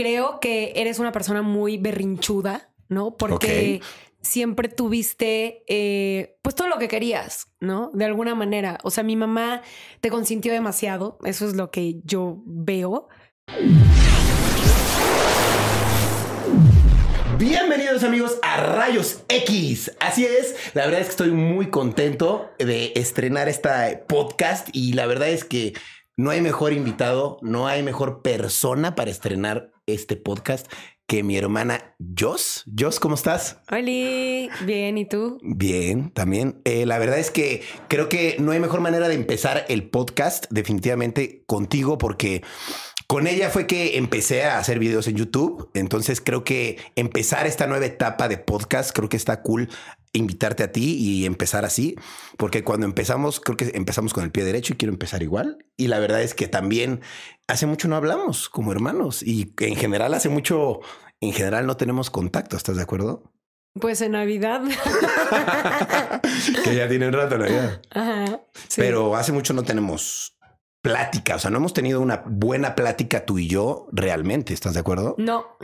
[0.00, 3.18] creo que eres una persona muy berrinchuda, ¿no?
[3.18, 3.82] Porque
[4.22, 7.90] siempre tuviste eh, pues todo lo que querías, ¿no?
[7.92, 8.78] De alguna manera.
[8.82, 9.60] O sea, mi mamá
[10.00, 13.08] te consintió demasiado, eso es lo que yo veo.
[17.36, 19.92] Bienvenidos amigos a Rayos X.
[20.00, 25.04] Así es, la verdad es que estoy muy contento de estrenar esta podcast y la
[25.04, 25.74] verdad es que
[26.20, 30.70] no hay mejor invitado, no hay mejor persona para estrenar este podcast
[31.06, 32.66] que mi hermana Jos.
[32.78, 33.58] Jos, ¿cómo estás?
[33.70, 35.38] Hola, bien, ¿y tú?
[35.42, 36.60] Bien, también.
[36.64, 40.44] Eh, la verdad es que creo que no hay mejor manera de empezar el podcast
[40.50, 42.42] definitivamente contigo porque
[43.06, 45.70] con ella fue que empecé a hacer videos en YouTube.
[45.72, 49.70] Entonces creo que empezar esta nueva etapa de podcast, creo que está cool
[50.12, 51.96] invitarte a ti y empezar así,
[52.36, 55.66] porque cuando empezamos, creo que empezamos con el pie derecho y quiero empezar igual.
[55.76, 57.00] Y la verdad es que también
[57.46, 60.80] hace mucho no hablamos como hermanos y en general hace mucho,
[61.20, 63.32] en general no tenemos contacto, ¿estás de acuerdo?
[63.78, 64.62] Pues en Navidad.
[66.64, 67.80] que ya tiene un rato Navidad.
[67.90, 68.40] Ajá,
[68.76, 70.36] Pero hace mucho no tenemos
[70.82, 71.36] plática.
[71.36, 74.54] O sea, no hemos tenido una buena plática tú y yo realmente.
[74.54, 75.14] ¿Estás de acuerdo?
[75.18, 75.56] No.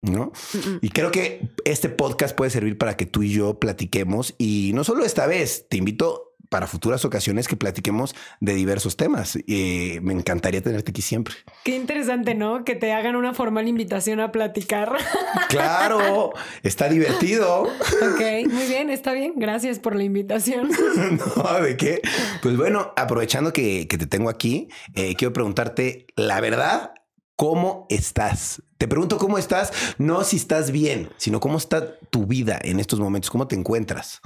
[0.00, 0.32] ¿No?
[0.80, 4.34] Y creo que este podcast puede servir para que tú y yo platiquemos.
[4.38, 9.36] Y no solo esta vez, te invito para futuras ocasiones que platiquemos de diversos temas.
[9.46, 11.34] Y me encantaría tenerte aquí siempre.
[11.64, 12.64] Qué interesante, ¿no?
[12.64, 14.96] Que te hagan una formal invitación a platicar.
[15.48, 16.32] Claro,
[16.62, 17.62] está divertido.
[17.62, 19.32] Ok, muy bien, está bien.
[19.36, 20.68] Gracias por la invitación.
[21.36, 22.02] no, ¿de qué?
[22.42, 26.92] Pues bueno, aprovechando que, te tengo aquí, eh, quiero preguntarte la verdad.
[27.36, 28.62] ¿Cómo estás?
[28.78, 33.00] Te pregunto cómo estás, no si estás bien, sino cómo está tu vida en estos
[33.00, 34.20] momentos, cómo te encuentras.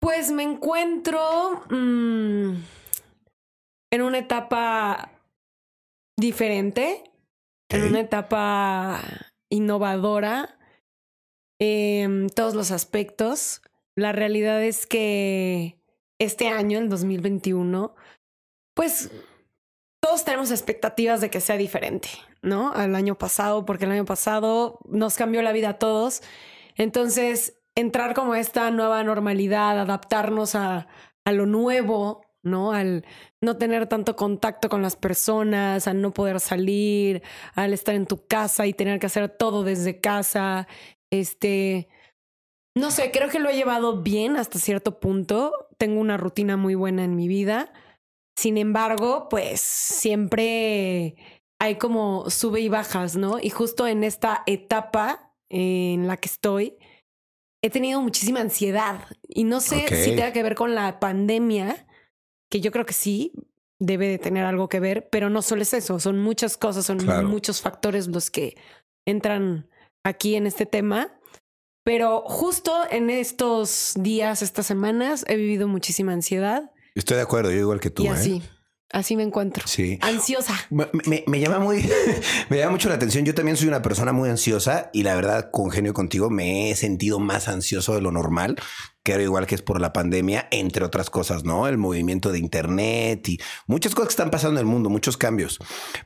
[0.00, 2.54] Pues me encuentro mm,
[3.92, 5.10] en una etapa
[6.18, 7.04] diferente,
[7.68, 9.02] en una etapa
[9.50, 10.56] innovadora
[11.58, 13.62] en todos los aspectos.
[13.94, 15.78] La realidad es que
[16.18, 17.94] este año, el 2021,
[18.74, 19.10] pues
[20.06, 22.08] todos tenemos expectativas de que sea diferente,
[22.40, 22.72] ¿no?
[22.72, 26.22] Al año pasado, porque el año pasado nos cambió la vida a todos.
[26.76, 30.86] Entonces, entrar como esta nueva normalidad, adaptarnos a,
[31.24, 32.70] a lo nuevo, ¿no?
[32.70, 33.04] Al
[33.42, 37.24] no tener tanto contacto con las personas, al no poder salir,
[37.56, 40.68] al estar en tu casa y tener que hacer todo desde casa.
[41.10, 41.88] Este,
[42.76, 45.66] no sé, creo que lo he llevado bien hasta cierto punto.
[45.78, 47.72] Tengo una rutina muy buena en mi vida.
[48.36, 51.16] Sin embargo, pues siempre
[51.58, 53.38] hay como sube y bajas, ¿no?
[53.40, 56.76] Y justo en esta etapa en la que estoy,
[57.62, 61.86] he tenido muchísima ansiedad y no sé si tenga que ver con la pandemia,
[62.50, 63.32] que yo creo que sí
[63.78, 66.98] debe de tener algo que ver, pero no solo es eso, son muchas cosas, son
[67.26, 68.56] muchos factores los que
[69.06, 69.68] entran
[70.04, 71.18] aquí en este tema.
[71.84, 76.72] Pero justo en estos días, estas semanas, he vivido muchísima ansiedad.
[76.96, 78.04] Estoy de acuerdo, yo igual que tú.
[78.04, 78.42] Y así.
[78.44, 78.50] ¿eh?
[78.90, 79.66] Así me encuentro.
[79.66, 79.98] Sí.
[80.00, 80.54] Ansiosa.
[80.70, 81.88] Me, llama muy,
[82.48, 83.24] me llama mucho la atención.
[83.24, 87.18] Yo también soy una persona muy ansiosa y la verdad, congenio contigo, me he sentido
[87.18, 88.56] más ansioso de lo normal
[89.06, 91.68] creo igual que es por la pandemia, entre otras cosas, ¿no?
[91.68, 95.60] El movimiento de Internet y muchas cosas que están pasando en el mundo, muchos cambios.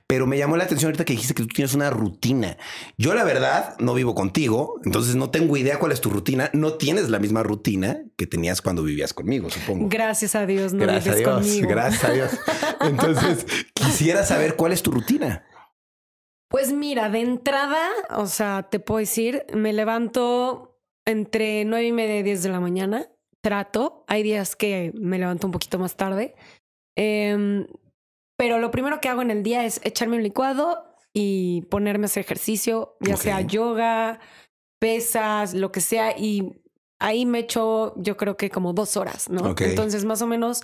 [0.07, 2.59] Pero me llamó la atención ahorita que dijiste que tú tienes una rutina.
[2.99, 6.51] Yo la verdad no vivo contigo, entonces no tengo idea cuál es tu rutina.
[6.53, 9.89] No tienes la misma rutina que tenías cuando vivías conmigo, supongo.
[9.89, 12.31] Gracias a Dios, no gracias vives a Dios, Gracias a Dios.
[12.83, 15.47] Entonces, quisiera saber cuál es tu rutina.
[16.49, 20.70] Pues mira, de entrada, o sea, te puedo decir, me levanto
[21.07, 23.09] entre nueve y media y diez de la mañana.
[23.43, 24.05] Trato.
[24.07, 26.35] Hay días que me levanto un poquito más tarde.
[26.97, 27.67] Em,
[28.37, 32.07] pero lo primero que hago en el día es echarme un licuado y ponerme a
[32.07, 34.21] hacer ejercicio, ya sea yoga,
[34.79, 36.17] pesas, lo que sea.
[36.17, 36.63] Y
[36.99, 39.55] ahí me echo, yo creo que como dos horas, ¿no?
[39.59, 40.63] Entonces, más o menos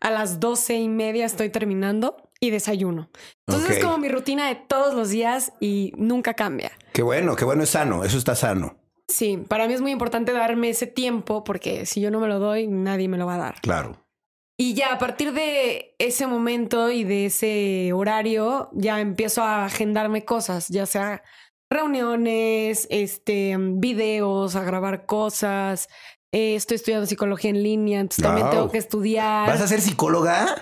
[0.00, 3.10] a las doce y media estoy terminando y desayuno.
[3.46, 6.70] Entonces es como mi rutina de todos los días y nunca cambia.
[6.92, 8.76] Qué bueno, qué bueno es sano, eso está sano.
[9.08, 12.38] Sí, para mí es muy importante darme ese tiempo porque si yo no me lo
[12.38, 13.60] doy, nadie me lo va a dar.
[13.62, 13.96] Claro.
[14.60, 20.24] Y ya a partir de ese momento y de ese horario, ya empiezo a agendarme
[20.24, 21.22] cosas, ya sea
[21.70, 25.88] reuniones, este, videos, a grabar cosas.
[26.32, 29.48] Eh, estoy estudiando psicología en línea, entonces también tengo que estudiar.
[29.48, 30.60] ¿Vas a ser psicóloga?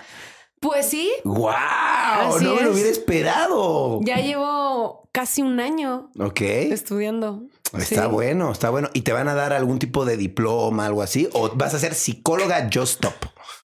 [0.59, 1.11] Pues sí.
[1.23, 2.39] ¡Wow!
[2.41, 3.99] no me lo hubiera esperado.
[4.03, 6.41] Ya llevo casi un año Ok.
[6.41, 7.43] estudiando.
[7.77, 8.89] Está bueno, está bueno.
[8.93, 11.27] ¿Y te van a dar algún tipo de diploma, algo así?
[11.33, 13.13] ¿O vas a ser psicóloga Just Stop?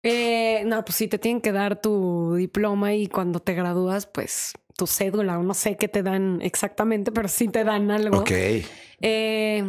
[0.03, 4.53] Eh, no, pues sí, te tienen que dar tu diploma y cuando te gradúas, pues
[4.75, 8.19] tu cédula o no sé qué te dan exactamente, pero sí te dan algo.
[8.19, 8.31] Ok.
[9.01, 9.63] Eh,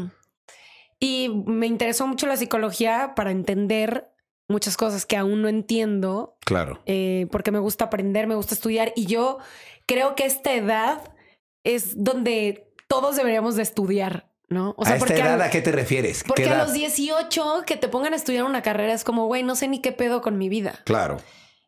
[0.98, 4.08] y me interesó mucho la psicología para entender
[4.48, 6.80] muchas cosas que aún no entiendo, Claro.
[6.86, 9.38] eh, porque me gusta aprender, me gusta estudiar y yo
[9.86, 11.14] creo que esta edad
[11.64, 14.74] es donde todos deberíamos de estudiar, ¿no?
[14.76, 16.24] O ¿A esta porque edad a- a qué te refieres?
[16.26, 19.42] porque ¿Qué a los 18 que te pongan a estudiar una carrera es como, güey,
[19.42, 20.80] no sé ni qué pedo con mi vida.
[20.84, 21.18] Claro.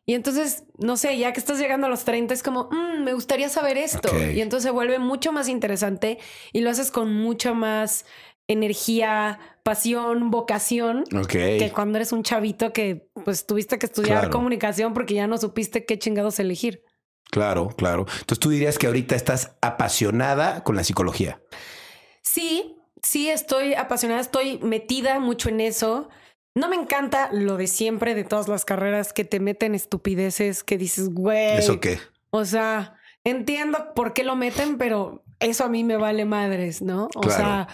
[0.07, 3.13] Y entonces, no sé, ya que estás llegando a los 30 es como, "Mm, me
[3.13, 4.09] gustaría saber esto.
[4.35, 6.19] Y entonces se vuelve mucho más interesante
[6.53, 8.05] y lo haces con mucha más
[8.47, 11.03] energía, pasión, vocación.
[11.15, 11.31] Ok.
[11.31, 14.29] Que cuando eres un chavito que pues tuviste que estudiar Claro.
[14.31, 16.83] comunicación porque ya no supiste qué chingados elegir.
[17.31, 18.05] Claro, claro.
[18.07, 21.41] Entonces tú dirías que ahorita estás apasionada con la psicología.
[22.21, 26.09] Sí, sí, estoy apasionada, estoy metida mucho en eso.
[26.55, 30.77] No me encanta lo de siempre de todas las carreras que te meten estupideces que
[30.77, 31.57] dices, güey.
[31.57, 31.99] ¿Eso qué?
[32.29, 37.09] O sea, entiendo por qué lo meten, pero eso a mí me vale madres, ¿no?
[37.15, 37.35] O Claro.
[37.37, 37.67] sea,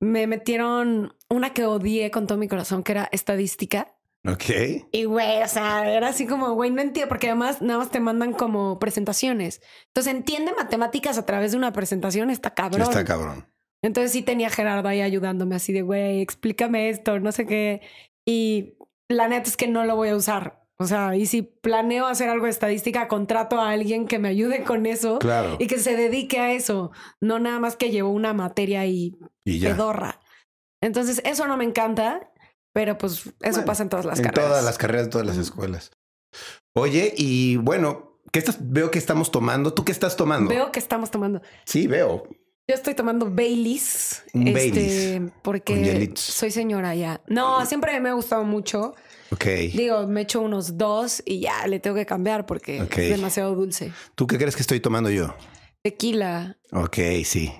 [0.00, 3.94] me metieron una que odié con todo mi corazón, que era estadística.
[4.26, 4.86] Ok.
[4.90, 8.00] Y güey, o sea, era así como, güey, no entiendo, porque además nada más te
[8.00, 9.60] mandan como presentaciones.
[9.88, 12.82] Entonces, entiende matemáticas a través de una presentación, está cabrón.
[12.82, 13.46] Está cabrón.
[13.82, 17.82] Entonces sí tenía a Gerardo ahí ayudándome así de, güey, explícame esto, no sé qué.
[18.26, 18.78] Y
[19.10, 20.62] la neta es que no lo voy a usar.
[20.78, 24.64] O sea, y si planeo hacer algo de estadística, contrato a alguien que me ayude
[24.64, 25.56] con eso Claro.
[25.60, 26.90] y que se dedique a eso,
[27.20, 29.70] no nada más que llevo una materia y Y ya.
[29.70, 30.18] pedorra.
[30.82, 32.32] Entonces, eso no me encanta,
[32.74, 34.48] pero pues eso Bueno, pasa en todas las en carreras.
[34.50, 35.90] todas las carreras, todas las escuelas.
[36.74, 38.58] Oye, y bueno, ¿qué estás?
[38.60, 39.72] Veo que estamos tomando.
[39.72, 40.50] ¿Tú qué estás tomando?
[40.50, 41.40] Veo que estamos tomando.
[41.64, 42.28] Sí, veo.
[42.66, 44.22] Yo estoy tomando Baileys.
[44.32, 47.20] Un este, Baileys, Porque soy señora ya.
[47.28, 48.94] No, siempre me ha gustado mucho.
[49.30, 49.44] Ok.
[49.74, 52.98] Digo, me echo unos dos y ya le tengo que cambiar porque Ok.
[52.98, 53.92] es demasiado dulce.
[54.14, 55.34] ¿Tú qué crees que estoy tomando yo?
[55.88, 56.56] Tequila.
[56.72, 56.96] Ok,
[57.26, 57.52] sí.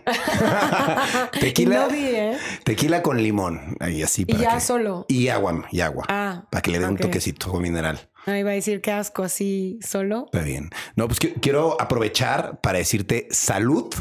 [1.35, 2.39] Y tequila, no vi, ¿eh?
[2.65, 3.77] tequila con limón.
[3.81, 5.05] Ahí así Y para ya que- solo.
[5.09, 6.07] Y agua, y agua.
[6.09, 6.47] Ah.
[6.51, 8.09] para que le dé un toquecito agua mineral.
[8.25, 10.25] Ah, iba a decir qué asco así solo.
[10.33, 10.71] Está bien.
[10.97, 13.93] No, pues qui- quiero aprovechar para decirte salud,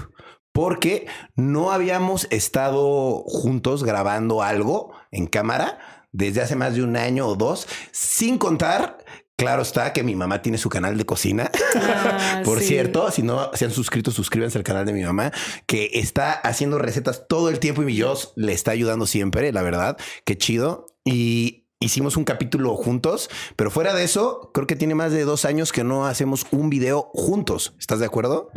[0.53, 1.05] porque
[1.35, 5.79] no habíamos estado juntos grabando algo en cámara
[6.13, 8.99] desde hace más de un año o dos, sin contar.
[9.35, 11.49] Claro está que mi mamá tiene su canal de cocina.
[11.75, 12.67] Ah, Por sí.
[12.67, 15.31] cierto, si no se han suscrito, suscríbanse al canal de mi mamá,
[15.65, 19.63] que está haciendo recetas todo el tiempo y mi Dios le está ayudando siempre, la
[19.63, 19.97] verdad.
[20.23, 20.85] Qué chido.
[21.03, 25.45] Y hicimos un capítulo juntos, pero fuera de eso, creo que tiene más de dos
[25.45, 27.73] años que no hacemos un video juntos.
[27.79, 28.51] ¿Estás de acuerdo?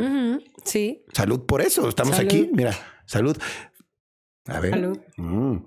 [0.63, 1.03] Sí.
[1.11, 1.89] Salud por eso.
[1.89, 2.29] Estamos Salud.
[2.29, 2.49] aquí.
[2.53, 3.35] Mira, salud.
[4.45, 4.71] A ver.
[4.71, 4.99] Salud.
[5.17, 5.57] Mm.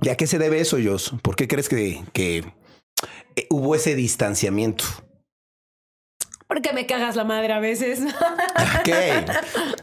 [0.00, 1.14] ¿Y a qué se debe eso, Jos?
[1.22, 2.44] ¿Por qué crees que, que
[3.36, 4.84] eh, hubo ese distanciamiento?
[6.46, 8.00] Porque me cagas la madre a veces.
[8.02, 8.90] Ok.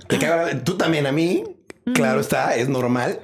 [0.08, 1.44] Te Tú también a mí.
[1.96, 3.22] Claro está, es normal.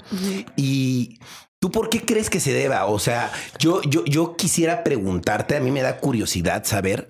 [0.56, 1.20] Y
[1.60, 2.86] tú, ¿por qué crees que se deba?
[2.88, 7.08] O sea, yo, yo, yo quisiera preguntarte, a mí me da curiosidad saber.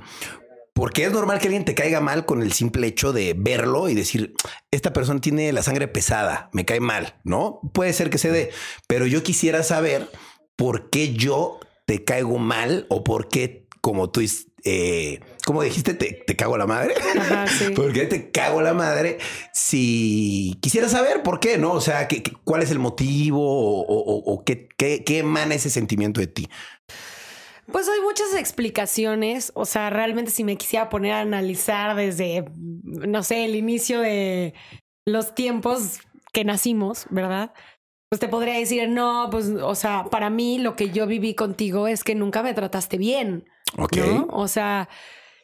[0.74, 3.94] Porque es normal que alguien te caiga mal con el simple hecho de verlo y
[3.96, 4.34] decir,
[4.72, 7.62] esta persona tiene la sangre pesada, me cae mal, ¿no?
[7.74, 8.52] Puede ser que se dé,
[8.86, 10.12] pero yo quisiera saber
[10.58, 14.22] por qué yo te caigo mal o por qué, como tú,
[14.64, 16.96] eh, como dijiste, te, te cago la madre.
[17.18, 17.70] Ajá, sí.
[17.76, 19.20] ¿Por qué te cago la madre?
[19.54, 21.72] Si quisiera saber por qué, ¿no?
[21.74, 25.56] O sea, ¿qué, qué- cuál es el motivo o, o- o qué, qué, qué emana
[25.56, 26.48] ese sentimiento de ti?
[27.72, 29.52] Pues hay muchas explicaciones.
[29.56, 32.46] O sea, realmente si me quisiera poner a analizar desde,
[32.84, 34.54] no sé, el inicio de
[35.06, 36.00] los tiempos
[36.34, 37.54] que nacimos, ¿verdad?
[38.16, 41.86] Pues te podría decir, no, pues, o sea, para mí lo que yo viví contigo
[41.86, 43.44] es que nunca me trataste bien.
[43.78, 43.98] Ok.
[43.98, 44.28] ¿no?
[44.32, 44.88] O sea,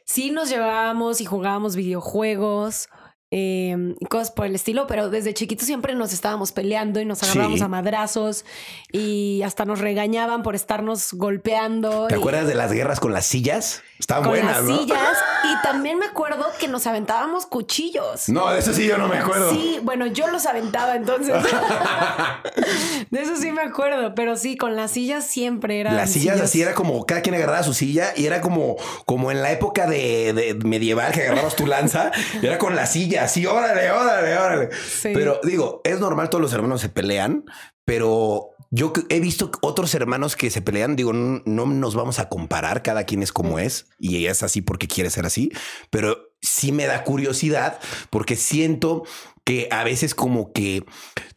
[0.05, 2.87] sí nos llevábamos y jugábamos videojuegos
[3.31, 7.59] eh, cosas por el estilo, pero desde chiquitos siempre nos estábamos peleando y nos agarrábamos
[7.59, 7.65] Sí.
[7.65, 8.45] a madrazos
[8.91, 12.07] y hasta nos regañaban por estarnos golpeando.
[12.07, 13.81] ¿Te y- acuerdas de las guerras con las sillas?
[13.99, 14.77] Estaban con buenas, las ¿no?
[14.79, 18.29] sillas y también me acuerdo que nos aventábamos cuchillos.
[18.29, 19.51] No, de eso sí yo no me acuerdo.
[19.51, 21.35] Sí, bueno, yo los aventaba entonces.
[23.11, 25.93] de eso sí me acuerdo, pero sí, con las sillas siempre era.
[25.93, 29.41] Las sillas así era como cada quien agarraba su silla y era como, como en
[29.41, 32.11] la época de, de medieval que agarrabas tu lanza
[32.41, 34.69] y era con la silla así, órale, órale, órale.
[34.73, 35.11] Sí.
[35.13, 37.45] Pero digo, es normal, todos los hermanos se pelean,
[37.85, 40.95] pero yo he visto otros hermanos que se pelean.
[40.95, 44.43] Digo, no, no nos vamos a comparar, cada quien es como es y ella es
[44.43, 45.51] así porque quiere ser así,
[45.89, 49.03] pero sí me da curiosidad porque siento
[49.43, 50.85] que a veces como que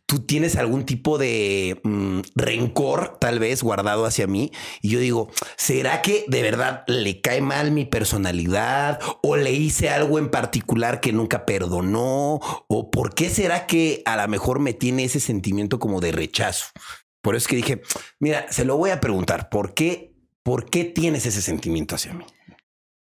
[0.06, 5.30] tú tienes algún tipo de mm, rencor tal vez guardado hacia mí y yo digo,
[5.56, 11.00] ¿será que de verdad le cae mal mi personalidad o le hice algo en particular
[11.00, 15.78] que nunca perdonó o por qué será que a lo mejor me tiene ese sentimiento
[15.78, 16.66] como de rechazo?
[17.22, 17.82] Por eso es que dije,
[18.20, 22.26] mira, se lo voy a preguntar, ¿por qué, por qué tienes ese sentimiento hacia mí?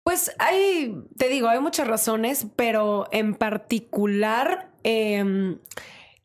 [0.03, 5.57] Pues hay, te digo, hay muchas razones, pero en particular em,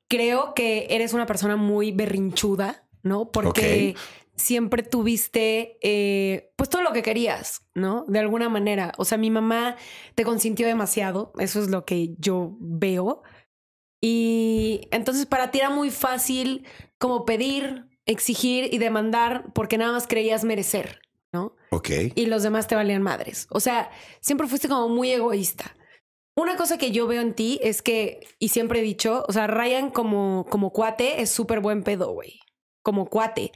[0.08, 3.30] creo que eres una persona muy berrinchuda, ¿no?
[3.30, 3.94] Porque
[4.36, 8.04] siempre tuviste, eh, pues todo lo que querías, ¿no?
[8.06, 8.92] De alguna manera.
[8.98, 9.76] O sea, mi mamá
[10.14, 13.22] te consintió demasiado, eso es lo que yo veo.
[14.00, 16.66] Y entonces para ti era muy fácil
[16.98, 21.00] como pedir, exigir y demandar porque nada más creías merecer,
[21.32, 21.56] ¿no?
[21.70, 21.90] Ok.
[22.14, 23.46] Y los demás te valían madres.
[23.50, 25.75] O sea, siempre fuiste como muy egoísta.
[26.38, 29.46] Una cosa que yo veo en ti es que, y siempre he dicho, o sea,
[29.46, 32.40] Ryan como, como cuate es súper buen pedo, güey.
[32.82, 33.52] Como cuate.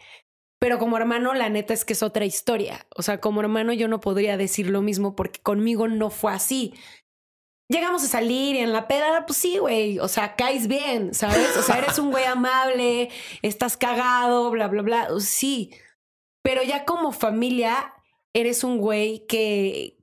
[0.58, 2.86] Pero como hermano, la neta es que es otra historia.
[2.96, 6.72] O sea, como hermano yo no podría decir lo mismo porque conmigo no fue así.
[7.68, 9.98] Llegamos a salir y en la peda, pues sí, güey.
[9.98, 11.56] O sea, caes bien, ¿sabes?
[11.58, 13.10] O sea, eres un güey amable,
[13.42, 15.08] estás cagado, bla, bla, bla.
[15.20, 15.70] Sí.
[16.42, 17.92] Pero ya como familia,
[18.34, 19.99] eres un güey que,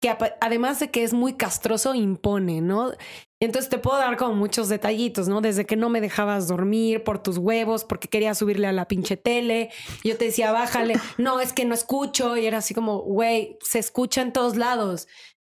[0.00, 2.92] que además de que es muy castroso, impone, ¿no?
[3.38, 5.40] Entonces te puedo dar como muchos detallitos, ¿no?
[5.40, 9.16] Desde que no me dejabas dormir por tus huevos, porque quería subirle a la pinche
[9.16, 9.70] tele.
[10.02, 10.94] Yo te decía, bájale.
[11.18, 12.36] No, es que no escucho.
[12.36, 15.06] Y era así como, güey, se escucha en todos lados.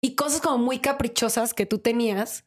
[0.01, 2.45] Y cosas como muy caprichosas que tú tenías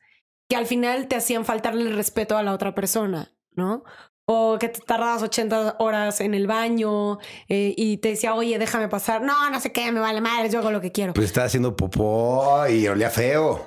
[0.50, 3.84] que al final te hacían faltarle el respeto a la otra persona, ¿no?
[4.26, 8.90] O que te tardabas 80 horas en el baño eh, y te decía, oye, déjame
[8.90, 9.22] pasar.
[9.22, 11.14] No, no sé qué, me vale madre, yo hago lo que quiero.
[11.14, 13.66] Pues estaba haciendo popó y olía feo.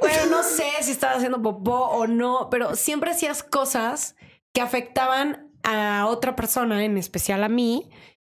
[0.00, 4.16] Bueno, no sé si estaba haciendo popó o no, pero siempre hacías cosas
[4.52, 7.88] que afectaban a otra persona, en especial a mí,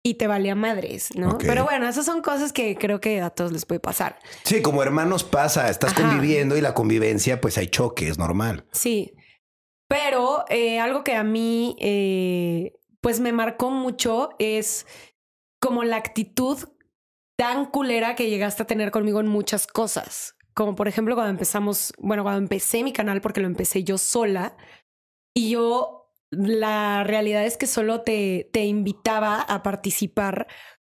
[0.02, 1.38] y te valía madres, ¿no?
[1.38, 4.18] Pero bueno, esas son cosas que creo que a todos les puede pasar.
[4.42, 8.66] Sí, como hermanos pasa, estás conviviendo y la convivencia, pues hay choque, es normal.
[8.73, 9.14] Sí.
[9.92, 12.72] Pero eh, algo que a mí, eh,
[13.02, 14.87] pues me marcó mucho es
[15.61, 16.58] como la actitud
[17.37, 20.34] tan culera que llegaste a tener conmigo en muchas cosas.
[20.54, 24.56] Como por ejemplo cuando empezamos, bueno, cuando empecé mi canal, porque lo empecé yo sola,
[25.34, 30.46] y yo, la realidad es que solo te, te invitaba a participar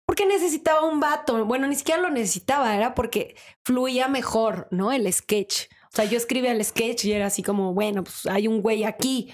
[0.05, 1.47] porque necesitaba un vato.
[1.47, 4.93] Bueno, ni siquiera lo necesitaba, era porque fluía mejor, ¿no?
[4.93, 5.69] El sketch.
[5.93, 8.85] O sea, yo escribía el sketch y era así como, bueno, pues hay un güey
[8.85, 9.29] aquí.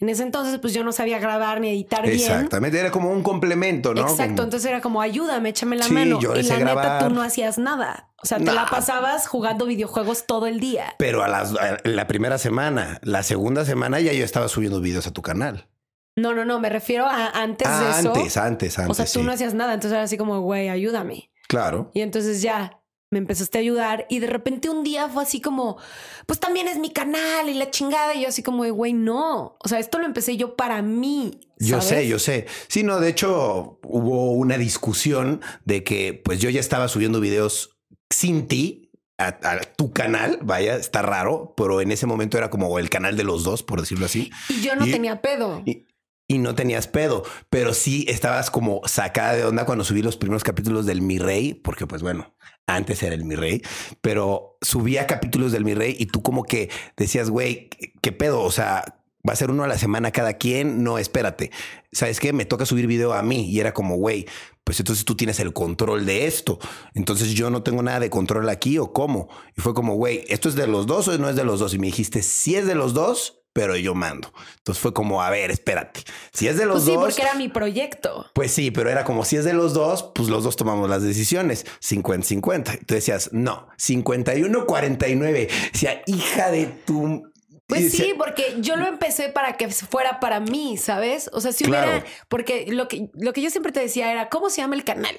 [0.00, 2.14] En ese entonces, pues yo no sabía grabar ni editar bien.
[2.14, 4.02] Exactamente, era como un complemento, ¿no?
[4.02, 6.18] Exacto, entonces era como, ayúdame, échame la mano.
[6.20, 8.10] y la neta, tú no hacías nada.
[8.22, 10.94] O sea, te la pasabas jugando videojuegos todo el día.
[10.98, 11.44] Pero a,
[11.84, 15.68] la primera semana, la segunda semana ya yo estaba subiendo videos a tu canal.
[16.16, 18.14] No, no, no, me refiero a antes de eso.
[18.14, 18.90] Antes, antes, antes.
[18.90, 21.30] O sea, tú no hacías nada, entonces era así como, güey, ayúdame.
[21.48, 21.90] Claro.
[21.94, 22.83] Y entonces ya
[23.14, 25.78] me empezaste a ayudar y de repente un día fue así como,
[26.26, 28.12] pues también es mi canal y la chingada.
[28.14, 29.56] Y yo así como, güey, no.
[29.64, 31.40] O sea, esto lo empecé yo para mí.
[31.58, 32.46] Yo sé, yo sé.
[32.66, 37.78] Sí, no, de hecho hubo una discusión de que pues yo ya estaba subiendo videos
[38.10, 38.80] sin ti.
[39.16, 43.22] A, tu canal, vaya, está raro, pero en ese momento era como el canal de
[43.22, 44.32] los dos, por decirlo así.
[44.48, 45.62] Y yo no tenía pedo.
[45.64, 45.86] Y,
[46.26, 50.42] y no tenías pedo, pero sí estabas como sacada de onda cuando subí los primeros
[50.42, 52.34] capítulos del Mi Rey, porque pues bueno,
[52.66, 53.62] antes era el Mi Rey,
[54.00, 57.68] pero subía capítulos del Mi Rey y tú como que decías, güey,
[58.00, 58.42] ¿qué pedo?
[58.42, 58.84] O sea,
[59.26, 60.82] va a ser uno a la semana cada quien.
[60.82, 61.50] No, espérate.
[61.92, 62.32] ¿Sabes qué?
[62.32, 64.26] Me toca subir video a mí y era como, güey,
[64.64, 66.58] pues entonces tú tienes el control de esto.
[66.94, 69.28] Entonces yo no tengo nada de control aquí o cómo.
[69.56, 71.74] Y fue como, güey, ¿esto es de los dos o no es de los dos?
[71.74, 74.30] Y me dijiste, si es de los dos, pero yo mando.
[74.58, 76.00] Entonces fue como, a ver, espérate.
[76.32, 76.94] Si es de los pues dos.
[76.94, 78.26] Sí, porque era mi proyecto.
[78.34, 81.02] Pues sí, pero era como si es de los dos, pues los dos tomamos las
[81.02, 82.80] decisiones 50-50.
[82.84, 85.48] Tú decías, no, 51-49.
[85.72, 87.32] O sea, hija de tu.
[87.66, 91.30] Pues sí, porque yo lo empecé para que fuera para mí, ¿sabes?
[91.32, 94.50] O sea, si hubiera, porque lo que, lo que yo siempre te decía era, ¿cómo
[94.50, 95.16] se llama el canal?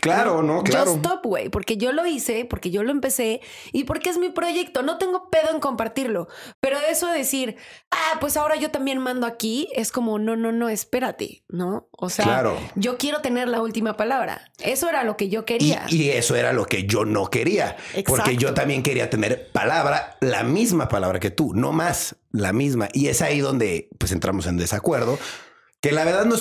[0.00, 0.92] Claro, no, claro.
[0.92, 3.40] Just Stop, güey, porque yo lo hice, porque yo lo empecé
[3.72, 4.82] y porque es mi proyecto.
[4.82, 6.28] No tengo pedo en compartirlo.
[6.60, 7.56] Pero eso de decir,
[7.90, 11.88] ah, pues ahora yo también mando aquí, es como, no, no, no, espérate, ¿no?
[11.92, 14.52] O sea, yo quiero tener la última palabra.
[14.58, 15.86] Eso era lo que yo quería.
[15.88, 17.76] Y, eso era lo que yo no quería.
[18.06, 22.88] Porque yo también quería tener palabra, la misma palabra que tú, no más, la misma.
[22.92, 25.18] Y es ahí donde pues entramos en desacuerdo.
[25.80, 26.36] Que la verdad no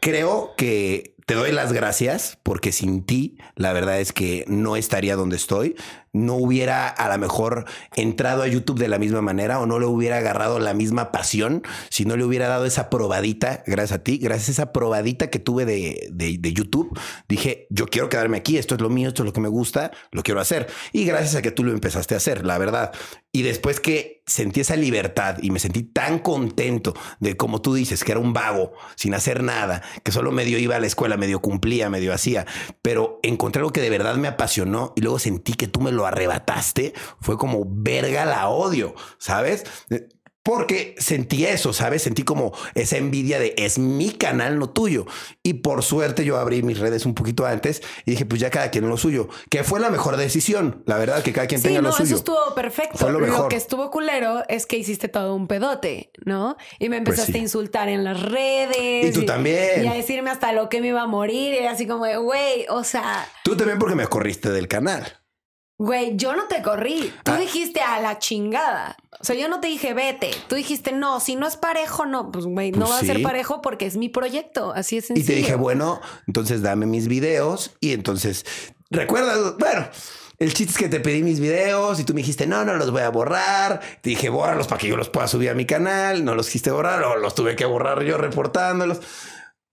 [0.00, 5.16] creo que te doy las gracias porque sin ti, la verdad es que no estaría
[5.16, 5.74] donde estoy.
[6.12, 7.66] No hubiera a lo mejor
[7.96, 11.62] entrado a YouTube de la misma manera o no le hubiera agarrado la misma pasión
[11.90, 15.40] si no le hubiera dado esa probadita, gracias a ti, gracias a esa probadita que
[15.40, 16.98] tuve de, de, de YouTube.
[17.28, 19.90] Dije, yo quiero quedarme aquí, esto es lo mío, esto es lo que me gusta,
[20.12, 20.68] lo quiero hacer.
[20.92, 22.92] Y gracias a que tú lo empezaste a hacer, la verdad.
[23.32, 28.02] Y después que sentí esa libertad y me sentí tan contento de como tú dices,
[28.02, 31.40] que era un vago, sin hacer nada, que solo medio iba a la escuela, medio
[31.40, 32.46] cumplía, medio hacía,
[32.82, 36.06] pero encontré algo que de verdad me apasionó y luego sentí que tú me lo
[36.06, 39.64] arrebataste, fue como verga la odio, ¿sabes?
[40.46, 42.02] Porque sentí eso, ¿sabes?
[42.02, 45.04] Sentí como esa envidia de es mi canal, no tuyo.
[45.42, 48.70] Y por suerte yo abrí mis redes un poquito antes y dije, pues ya cada
[48.70, 51.90] quien lo suyo, que fue la mejor decisión, la verdad, que cada quien tenga lo
[51.90, 52.04] suyo.
[52.04, 53.10] Eso estuvo perfecto.
[53.10, 56.56] lo, que estuvo culero es que hiciste todo un pedote, ¿no?
[56.78, 59.04] Y me pues empezaste a insultar en las redes.
[59.04, 59.84] Y tú también.
[59.84, 61.60] Y a decirme hasta lo que me iba a morir.
[61.60, 63.28] Y así como, güey, o sea.
[63.42, 65.25] Tú también porque me corriste del canal.
[65.78, 67.12] Güey, yo no te corrí.
[67.22, 67.38] Tú ah.
[67.38, 68.96] dijiste a la chingada.
[69.20, 70.30] O sea, yo no te dije vete.
[70.48, 72.30] Tú dijiste no, si no es parejo, no.
[72.30, 74.72] Pues, güey, no pues va a ser parejo porque es mi proyecto.
[74.74, 75.24] Así es sencillo.
[75.24, 77.76] Y te dije, bueno, entonces dame mis videos.
[77.80, 78.46] Y entonces,
[78.90, 79.86] recuerda, bueno,
[80.38, 82.90] el chiste es que te pedí mis videos y tú me dijiste, no, no los
[82.90, 83.80] voy a borrar.
[84.00, 86.24] Te dije, bórralos para que yo los pueda subir a mi canal.
[86.24, 89.00] No los quisiste borrar o los tuve que borrar yo reportándolos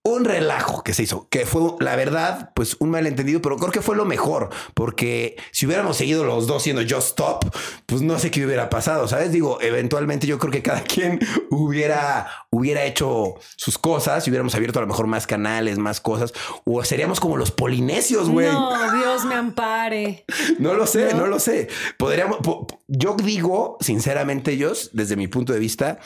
[0.06, 3.80] un relajo que se hizo, que fue la verdad, pues un malentendido, pero creo que
[3.80, 7.56] fue lo mejor, porque si hubiéramos seguido los dos siendo Just Stop,
[7.86, 9.32] pues no sé qué hubiera pasado, ¿sabes?
[9.32, 11.20] Digo, eventualmente yo creo que cada quien
[11.50, 16.34] hubiera, hubiera hecho sus cosas, y hubiéramos abierto a lo mejor más canales, más cosas,
[16.66, 18.52] o seríamos como los polinesios, güey.
[18.52, 20.26] No, Dios me ampare.
[20.58, 21.68] no lo sé, no, lo sé.
[21.96, 22.40] Podríamos,
[22.88, 25.98] yo digo, sinceramente, ellos, desde mi punto de vista,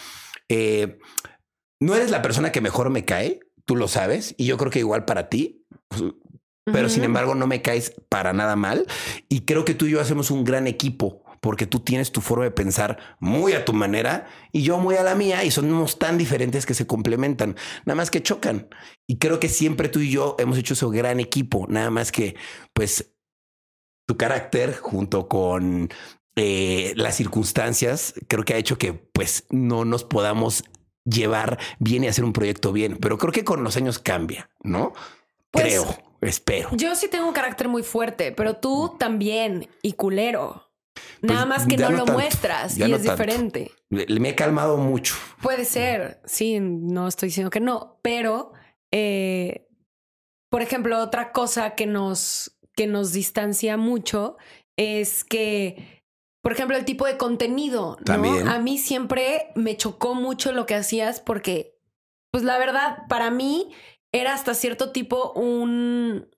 [0.48, 1.00] eh,
[1.80, 4.78] no eres la persona que mejor me cae, tú lo sabes y yo creo que
[4.78, 5.66] igual para ti.
[6.64, 8.86] Pero sin embargo, no me caes para nada mal.
[9.28, 12.44] Y creo que tú y yo hacemos un gran equipo porque tú tienes tu forma
[12.44, 16.18] de pensar muy a tu manera y yo muy a la mía y somos tan
[16.18, 18.68] diferentes que se complementan, nada más que chocan.
[19.06, 22.36] Y creo que siempre tú y yo hemos hecho ese gran equipo, nada más que
[22.72, 23.14] pues
[24.06, 25.90] tu carácter junto con
[26.36, 30.64] eh, las circunstancias creo que ha hecho que pues no nos podamos
[31.08, 34.92] llevar bien y hacer un proyecto bien, pero creo que con los años cambia, ¿no?
[35.50, 36.68] Pues, creo, espero.
[36.72, 40.70] Yo sí tengo un carácter muy fuerte, pero tú también y culero.
[41.20, 43.70] Pues, Nada más que no, lo muestras y es diferente.
[43.88, 45.14] Me he calmado mucho.
[45.40, 48.52] Puede ser, sí, no estoy diciendo que no, pero
[48.90, 49.68] eh,
[50.50, 54.36] por ejemplo, otra cosa que nos, que nos distancia mucho
[54.76, 55.97] es que
[56.42, 58.50] por ejemplo, el tipo de contenido, ¿no?
[58.50, 61.78] A mí siempre me chocó mucho lo que hacías porque,
[62.30, 63.72] pues la verdad, para mí
[64.12, 66.28] era hasta cierto tipo un,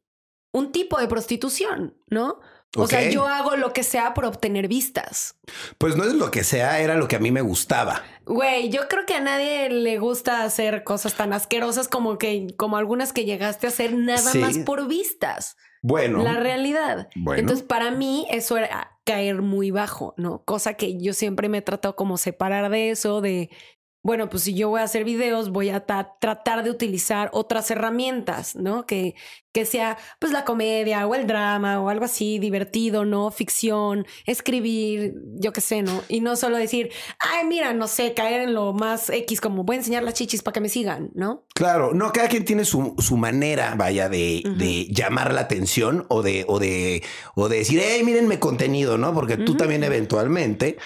[0.53, 2.41] un tipo de prostitución, ¿no?
[2.77, 5.37] O sea, yo hago lo que sea por obtener vistas.
[5.77, 8.05] Pues no es lo que sea, era lo que a mí me gustaba.
[8.27, 12.77] Güey, yo creo que a nadie le gusta hacer cosas tan asquerosas como que, como
[12.77, 15.57] algunas que llegaste a hacer nada más por vistas.
[15.83, 16.23] Bueno.
[16.23, 17.09] La realidad.
[17.37, 20.45] Entonces, para mí, eso era caer muy bajo, ¿no?
[20.45, 23.51] Cosa que yo siempre me he tratado como separar de eso, de
[24.03, 28.57] bueno, pues si yo voy a hacer videos, voy a tratar de utilizar otras herramientas,
[28.57, 28.87] ¿no?
[28.87, 29.15] Que,
[29.53, 33.31] que sea pues la comedia o el drama o algo así divertido, ¿no?
[33.31, 36.03] Ficción, escribir, yo qué sé, ¿no?
[36.09, 39.77] Y no solo decir, ay, mira, no sé, caer en lo más X, como voy
[39.77, 41.45] a enseñar las chichis para que me sigan, ¿no?
[41.55, 46.23] Claro, no, cada quien tiene su, su manera, vaya, de, de, llamar la atención o
[46.23, 47.03] de, o de,
[47.35, 49.13] o de decir, hey, mírenme contenido, ¿no?
[49.13, 50.79] Porque tú también eventualmente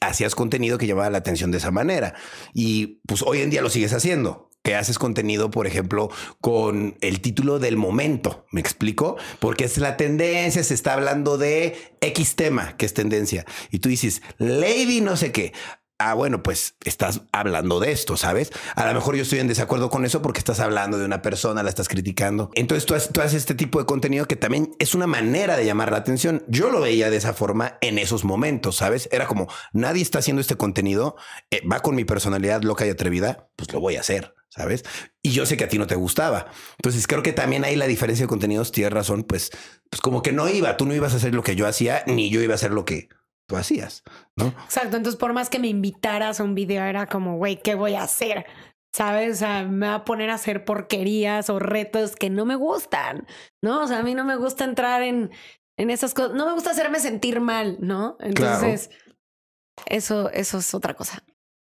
[0.00, 2.14] hacías contenido que llamaba la atención de esa manera.
[2.52, 7.20] Y pues hoy en día lo sigues haciendo que haces contenido, por ejemplo, con el
[7.20, 8.46] título del momento.
[8.50, 9.16] ¿Me explico?
[9.38, 13.44] Porque es la tendencia, se está hablando de X tema, que es tendencia.
[13.70, 15.52] Y tú dices, Lady no sé qué.
[15.98, 18.52] Ah, bueno, pues estás hablando de esto, ¿sabes?
[18.74, 21.62] A lo mejor yo estoy en desacuerdo con eso porque estás hablando de una persona,
[21.62, 22.50] la estás criticando.
[22.54, 25.98] Entonces tú haces, este tipo de contenido que también es una manera de llamar la
[25.98, 26.42] atención.
[26.48, 29.10] Yo lo veía de esa forma en esos momentos, ¿sabes?
[29.12, 31.16] Era como, nadie está haciendo este contenido,
[31.50, 34.33] eh, va con mi personalidad loca y atrevida, pues lo voy a hacer.
[34.54, 34.84] ¿Sabes?
[35.22, 36.46] Y yo sé que a ti no te gustaba.
[36.78, 39.50] Entonces creo que también ahí la diferencia de contenidos, tienes razón, pues,
[39.90, 42.30] pues como que no iba, tú no ibas a hacer lo que yo hacía, ni
[42.30, 43.08] yo iba a hacer lo que
[43.48, 44.04] tú hacías,
[44.36, 44.48] ¿no?
[44.64, 47.94] Exacto, entonces por más que me invitaras a un video, era como, güey, ¿qué voy
[47.94, 48.46] a hacer?
[48.94, 49.34] ¿Sabes?
[49.34, 53.26] O sea, me va a poner a hacer porquerías o retos que no me gustan,
[53.60, 53.82] ¿no?
[53.82, 55.32] O sea, a mí no me gusta entrar en,
[55.76, 58.16] en esas cosas, no me gusta hacerme sentir mal, ¿no?
[58.20, 58.90] Entonces,
[59.86, 61.24] eso, eso es otra cosa.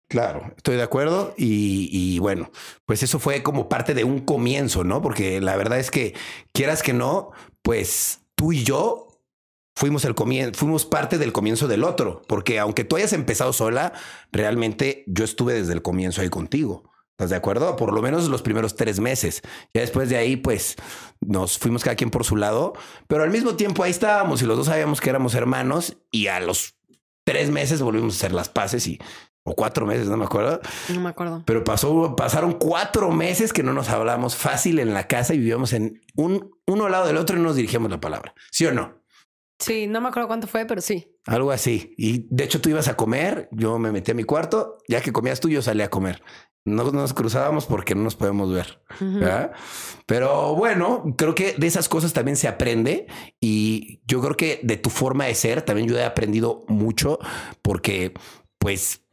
[0.07, 2.51] Claro, estoy de acuerdo y, y, bueno,
[2.85, 5.01] pues eso fue como parte de un comienzo, ¿no?
[5.01, 6.13] Porque la verdad es que
[6.53, 7.31] quieras que no,
[7.63, 9.07] pues tú y yo
[9.75, 13.93] fuimos el comienzo, fuimos parte del comienzo del otro, porque aunque tú hayas empezado sola,
[14.31, 16.91] realmente yo estuve desde el comienzo ahí contigo.
[17.11, 17.77] ¿Estás de acuerdo?
[17.77, 19.41] Por lo menos los primeros tres meses.
[19.73, 20.75] Ya después de ahí, pues
[21.21, 22.73] nos fuimos cada quien por su lado,
[23.07, 26.41] pero al mismo tiempo ahí estábamos y los dos sabíamos que éramos hermanos y a
[26.41, 26.75] los
[27.23, 28.99] tres meses volvimos a hacer las paces y
[29.47, 30.59] o cuatro meses, no me acuerdo.
[30.93, 31.43] No me acuerdo.
[31.45, 35.71] Pero pasó, pasaron cuatro meses que no nos hablamos fácil en la casa y vivíamos
[35.73, 38.33] en un uno al lado del otro y no nos dirigíamos la palabra.
[38.51, 39.03] ¿Sí o no?
[39.59, 41.15] Sí, no me acuerdo cuánto fue, pero sí.
[41.27, 41.93] Algo así.
[41.95, 45.13] Y de hecho tú ibas a comer, yo me metí a mi cuarto, ya que
[45.13, 46.23] comías tú, yo salí a comer.
[46.65, 48.81] No nos cruzábamos porque no nos podemos ver.
[50.07, 53.05] Pero bueno, creo que de esas cosas también se aprende
[53.39, 57.19] y yo creo que de tu forma de ser también yo he aprendido mucho
[57.61, 58.13] porque
[58.57, 59.04] pues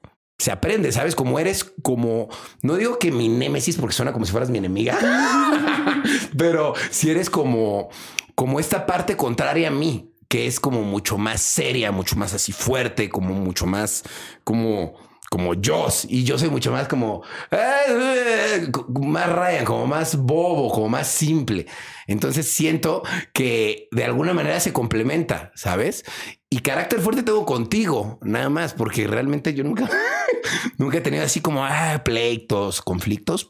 [0.42, 1.14] se aprende, ¿sabes?
[1.14, 2.28] Como eres como,
[2.62, 4.98] no digo que mi némesis porque suena como si fueras mi enemiga,
[6.36, 7.90] pero si eres como,
[8.34, 12.50] como esta parte contraria a mí, que es como mucho más seria, mucho más así
[12.50, 14.02] fuerte, como mucho más,
[14.42, 14.94] como
[15.32, 20.90] como Joss y yo soy mucho más como eh, más Ryan, como más bobo, como
[20.90, 21.64] más simple.
[22.06, 26.04] Entonces siento que de alguna manera se complementa, ¿sabes?
[26.50, 29.88] Y carácter fuerte tengo contigo, nada más, porque realmente yo nunca,
[30.76, 33.48] nunca he tenido así como ah, pleitos, conflictos.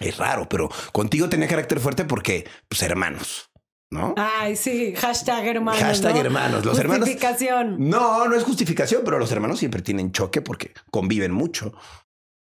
[0.00, 3.49] Es raro, pero contigo tenía carácter fuerte porque, pues, hermanos.
[3.90, 4.14] ¿No?
[4.16, 5.82] Ay, sí, hashtag hermanos.
[5.82, 6.64] Hashtag hermanos.
[6.64, 7.08] Los hermanos.
[7.08, 7.76] Justificación.
[7.88, 11.74] No, no es justificación, pero los hermanos siempre tienen choque porque conviven mucho.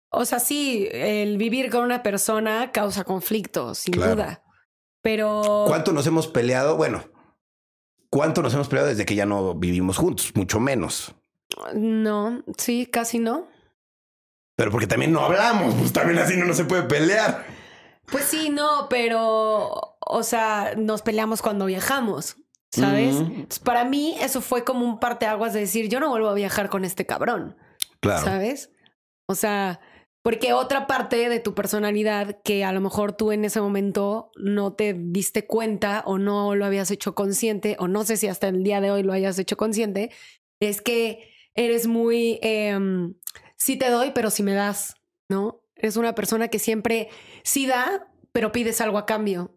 [0.09, 4.43] O sea, sí, el vivir con una persona causa conflicto, sin duda.
[5.01, 5.65] Pero.
[5.67, 6.75] ¿Cuánto nos hemos peleado?
[6.75, 7.03] Bueno,
[8.09, 10.31] ¿cuánto nos hemos peleado desde que ya no vivimos juntos?
[10.35, 11.15] Mucho menos.
[11.73, 13.47] No, sí, casi no.
[14.55, 17.45] Pero porque también no hablamos, pues también así no se puede pelear.
[18.11, 22.37] Pues sí, no, pero, o sea, nos peleamos cuando viajamos,
[22.71, 23.23] ¿sabes?
[23.63, 26.85] para mí eso fue como un parteaguas de decir, yo no vuelvo a viajar con
[26.85, 27.57] este cabrón.
[27.99, 28.23] Claro.
[28.23, 28.71] ¿Sabes?
[29.27, 29.79] O sea,
[30.23, 34.73] porque otra parte de tu personalidad que a lo mejor tú en ese momento no
[34.73, 38.63] te diste cuenta o no lo habías hecho consciente, o no sé si hasta el
[38.63, 40.11] día de hoy lo hayas hecho consciente,
[40.59, 42.77] es que eres muy, eh,
[43.55, 44.95] sí te doy, pero si me das,
[45.29, 45.63] ¿no?
[45.75, 47.09] Eres una persona que siempre
[47.43, 49.56] sí da, pero pides algo a cambio.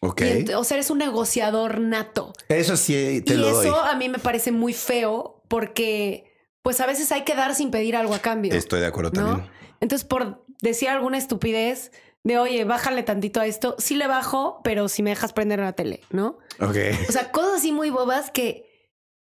[0.00, 0.22] Ok.
[0.56, 2.32] o sea, eres un negociador nato.
[2.48, 6.32] Eso sí te y lo eso a mí me parece muy feo porque,
[6.62, 8.54] pues a veces hay que dar sin pedir algo a cambio.
[8.54, 9.50] Estoy de acuerdo también.
[9.80, 11.92] Entonces, por decir alguna estupidez
[12.24, 15.72] de, oye, bájale tantito a esto, sí le bajo, pero si me dejas prender la
[15.72, 16.38] tele, ¿no?
[16.60, 16.76] Ok.
[17.08, 18.68] O sea, cosas así muy bobas que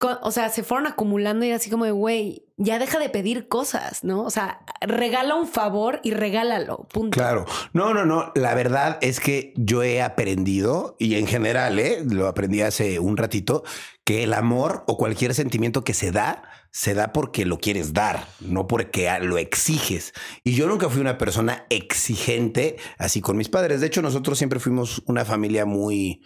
[0.01, 4.03] o sea, se fueron acumulando y así como de, güey, ya deja de pedir cosas,
[4.03, 4.25] ¿no?
[4.25, 7.17] O sea, regala un favor y regálalo, punto.
[7.17, 7.47] Claro.
[7.73, 8.33] No, no, no.
[8.35, 12.03] La verdad es que yo he aprendido, y en general, ¿eh?
[12.05, 13.63] lo aprendí hace un ratito,
[14.05, 18.27] que el amor o cualquier sentimiento que se da, se da porque lo quieres dar,
[18.41, 20.13] no porque lo exiges.
[20.43, 23.81] Y yo nunca fui una persona exigente así con mis padres.
[23.81, 26.23] De hecho, nosotros siempre fuimos una familia muy,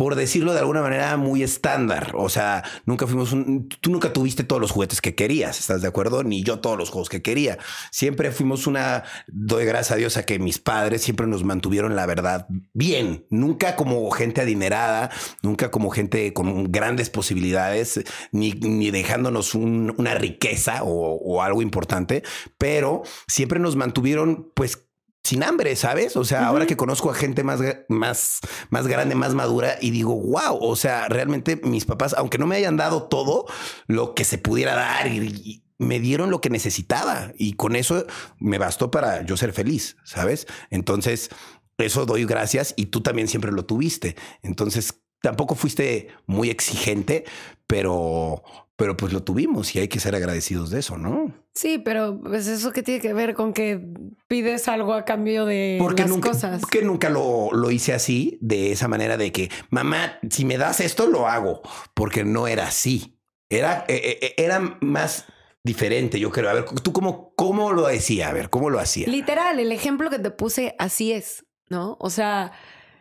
[0.00, 2.12] por decirlo de alguna manera, muy estándar.
[2.14, 5.88] O sea, nunca fuimos un, tú nunca tuviste todos los juguetes que querías, ¿estás de
[5.88, 6.24] acuerdo?
[6.24, 7.58] Ni yo todos los juegos que quería.
[7.90, 12.06] Siempre fuimos una, doy gracias a Dios a que mis padres siempre nos mantuvieron la
[12.06, 15.10] verdad bien, nunca como gente adinerada,
[15.42, 22.22] nunca como gente con grandes posibilidades, ni, ni dejándonos una riqueza o, o algo importante,
[22.56, 24.78] pero siempre nos mantuvieron pues
[25.22, 26.16] sin hambre, ¿sabes?
[26.16, 30.14] O sea, ahora que conozco a gente más, más, más grande, más madura y digo,
[30.14, 33.46] wow, o sea, realmente mis papás, aunque no me hayan dado todo
[33.86, 38.04] lo que se pudiera dar y, me dieron lo que necesitaba y con eso
[38.38, 40.46] me bastó para yo ser feliz, ¿sabes?
[40.68, 41.30] Entonces,
[41.78, 44.14] eso doy gracias y tú también siempre lo tuviste.
[44.42, 47.24] Entonces, tampoco fuiste muy exigente,
[47.66, 48.42] pero,
[48.76, 51.32] pero pues lo tuvimos y hay que ser agradecidos de eso, ¿no?
[51.54, 53.80] Sí, pero pues eso que tiene que ver con que
[54.28, 56.60] pides algo a cambio de porque las nunca, cosas.
[56.60, 60.80] Porque nunca lo, lo hice así, de esa manera de que, mamá, si me das
[60.80, 61.62] esto, lo hago,
[61.94, 63.18] porque no era así.
[63.48, 65.26] Era, eh, eh, era más
[65.64, 66.50] diferente, yo creo.
[66.50, 69.08] A ver, tú cómo, cómo lo decía, a ver, cómo lo hacía.
[69.08, 71.96] Literal, el ejemplo que te puse así es, ¿no?
[72.00, 72.52] O sea,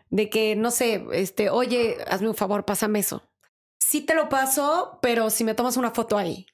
[0.10, 3.24] de que, no sé, este, oye, hazme un favor, pásame eso
[3.89, 6.45] sí te lo paso, pero si me tomas una foto ahí.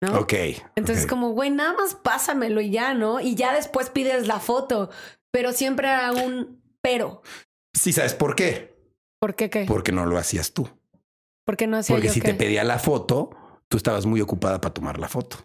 [0.00, 0.20] ¿no?
[0.20, 0.32] Ok.
[0.76, 3.18] Entonces, como, güey, nada más pásamelo y ya, ¿no?
[3.18, 4.90] Y ya después pides la foto,
[5.32, 7.22] pero siempre era un pero.
[7.74, 8.78] Sí, ¿sabes por qué?
[9.18, 9.64] ¿Por qué qué?
[9.66, 10.68] Porque no lo hacías tú.
[11.44, 12.28] ¿Por qué no hacía Porque yo si qué?
[12.28, 13.30] te pedía la foto,
[13.66, 15.38] tú estabas muy ocupada para tomar la foto.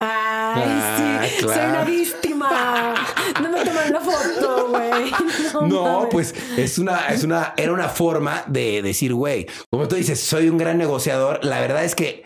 [0.00, 1.70] Ay, Ah, sí, soy claro.
[1.70, 2.94] una víctima.
[3.42, 5.68] No me toman la foto, güey.
[5.68, 10.20] No, pues es una, es una, era una forma de decir, güey, como tú dices,
[10.20, 11.44] soy un gran negociador.
[11.44, 12.22] La verdad es que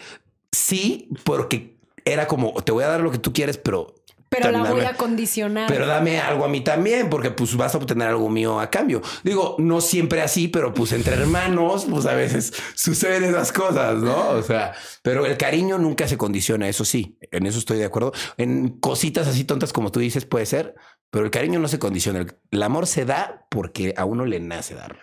[0.51, 3.95] sí, porque era como, te voy a dar lo que tú quieres, pero
[4.33, 5.69] Pero la voy a condicionar.
[5.69, 9.03] Pero dame algo a mí también, porque pues vas a obtener algo mío a cambio.
[9.23, 14.31] Digo, no siempre así, pero pues entre hermanos, pues a veces suceden esas cosas, ¿no?
[14.31, 18.13] O sea, pero el cariño nunca se condiciona, eso sí, en eso estoy de acuerdo.
[18.37, 20.75] En cositas así tontas como tú dices puede ser,
[21.11, 22.21] pero el cariño no se condiciona.
[22.21, 25.01] El, el amor se da porque a uno le nace darlo.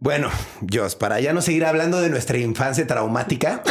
[0.00, 0.30] Bueno,
[0.72, 3.62] Jos, para ya no seguir hablando de nuestra infancia traumática,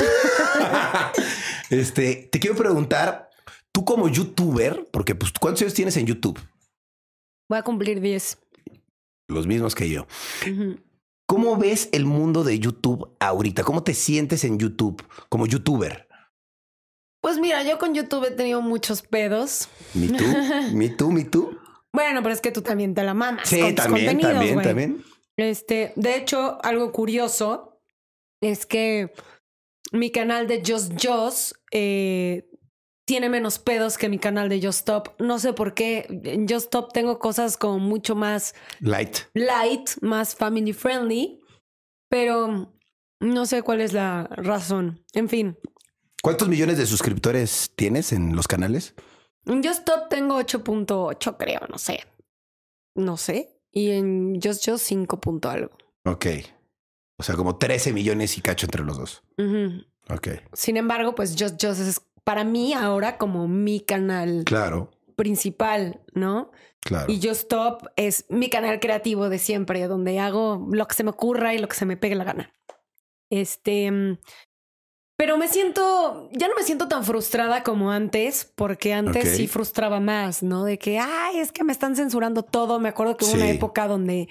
[1.72, 3.29] este, te quiero preguntar,
[3.80, 6.40] tú como youtuber, porque pues ¿cuántos años tienes en YouTube?
[7.50, 8.38] Voy a cumplir 10.
[9.30, 10.06] Los mismos que yo.
[11.26, 13.64] ¿Cómo ves el mundo de YouTube ahorita?
[13.64, 16.08] ¿Cómo te sientes en YouTube como youtuber?
[17.22, 19.70] Pues mira, yo con YouTube he tenido muchos pedos.
[19.94, 20.26] ¿Me tú?
[20.74, 21.12] ¿Me tú?
[21.12, 21.58] ¿Me tú?
[21.94, 23.48] Bueno, pero es que tú también te la mamas.
[23.48, 25.04] Sí, con también, también, también.
[25.38, 27.82] Este, de hecho, algo curioso
[28.42, 29.14] es que
[29.92, 32.49] mi canal de Just Joss eh,
[33.10, 35.20] tiene menos pedos que mi canal de Just Stop.
[35.20, 36.06] No sé por qué.
[36.26, 39.18] En Just Stop tengo cosas como mucho más Light.
[39.34, 41.40] light, más family friendly,
[42.08, 42.72] pero
[43.20, 45.04] no sé cuál es la razón.
[45.14, 45.58] En fin,
[46.22, 48.94] ¿Cuántos millones de suscriptores tienes en los canales?
[49.48, 52.02] en Just Stop tengo 8.8, creo, no sé.
[52.94, 53.60] No sé.
[53.72, 55.72] Y en Just Joss 5 punto algo.
[56.06, 56.28] Ok.
[57.18, 59.24] O sea, como 13 millones y cacho entre los dos.
[59.40, 59.84] Ujú.
[60.14, 60.28] Ok.
[60.54, 66.52] Sin embargo, pues Just Just es para mí ahora como mi canal Claro, principal, ¿no?
[66.80, 67.12] claro.
[67.12, 71.10] Y Just Stop es mi canal creativo de siempre, donde hago lo que se me
[71.10, 72.54] ocurra y lo que se me pegue la gana.
[73.32, 73.92] Este,
[75.18, 80.00] pero me siento, ya no me siento tan frustrada como antes, porque antes sí frustraba
[80.00, 80.66] más, ¿no?
[80.66, 82.80] De que, ay, es que me están censurando todo.
[82.80, 84.30] Me acuerdo que hubo una época donde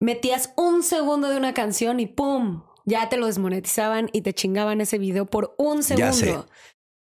[0.00, 2.62] metías un segundo de una canción y ¡pum!
[2.84, 6.38] Ya te lo desmonetizaban y te chingaban ese video por un Ya sé.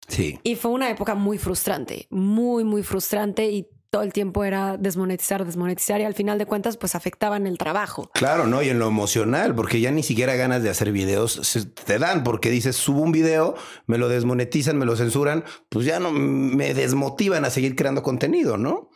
[0.08, 0.40] Sí.
[0.44, 5.46] Y fue una época muy frustrante, muy, muy frustrante y todo el tiempo era desmonetizar,
[5.46, 8.10] desmonetizar y al final de cuentas pues afectaban el trabajo.
[8.16, 8.64] Claro, ¿no?
[8.64, 12.24] Y en lo emocional, porque ya ni siquiera ganas de hacer videos se te dan,
[12.24, 13.54] porque dices, subo un video,
[13.86, 18.58] me lo desmonetizan, me lo censuran, pues ya no me desmotivan a seguir creando contenido,
[18.58, 18.90] ¿no?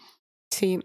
[0.49, 0.79] Sí.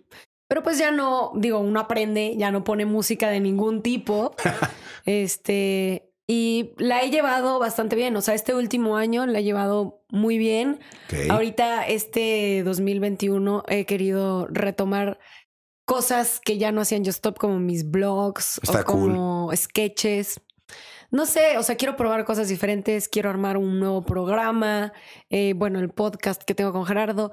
[0.47, 4.37] Pero pues ya no, digo, uno aprende, ya no pone música de ningún tipo.
[5.07, 8.17] este, y la he llevado bastante bien.
[8.17, 10.79] O sea, este último año la he llevado muy bien.
[11.31, 15.19] Ahorita, este 2021, he querido retomar
[15.85, 20.41] cosas que ya no hacían Yo Stop, como mis blogs Está o como sketches.
[21.11, 24.95] No sé, o sea, quiero probar cosas diferentes, quiero armar un nuevo programa,
[25.29, 27.33] eh, bueno, el podcast que tengo con Gerardo.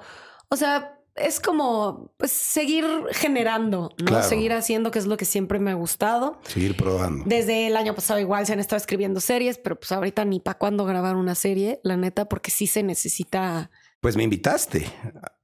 [0.50, 4.04] O sea, es como pues, seguir generando, ¿no?
[4.06, 4.28] Claro.
[4.28, 6.40] Seguir haciendo, que es lo que siempre me ha gustado.
[6.46, 7.24] Seguir probando.
[7.26, 10.58] Desde el año pasado igual se han estado escribiendo series, pero pues ahorita ni para
[10.58, 13.70] cuándo grabar una serie, la neta, porque sí se necesita.
[14.00, 14.86] Pues me invitaste.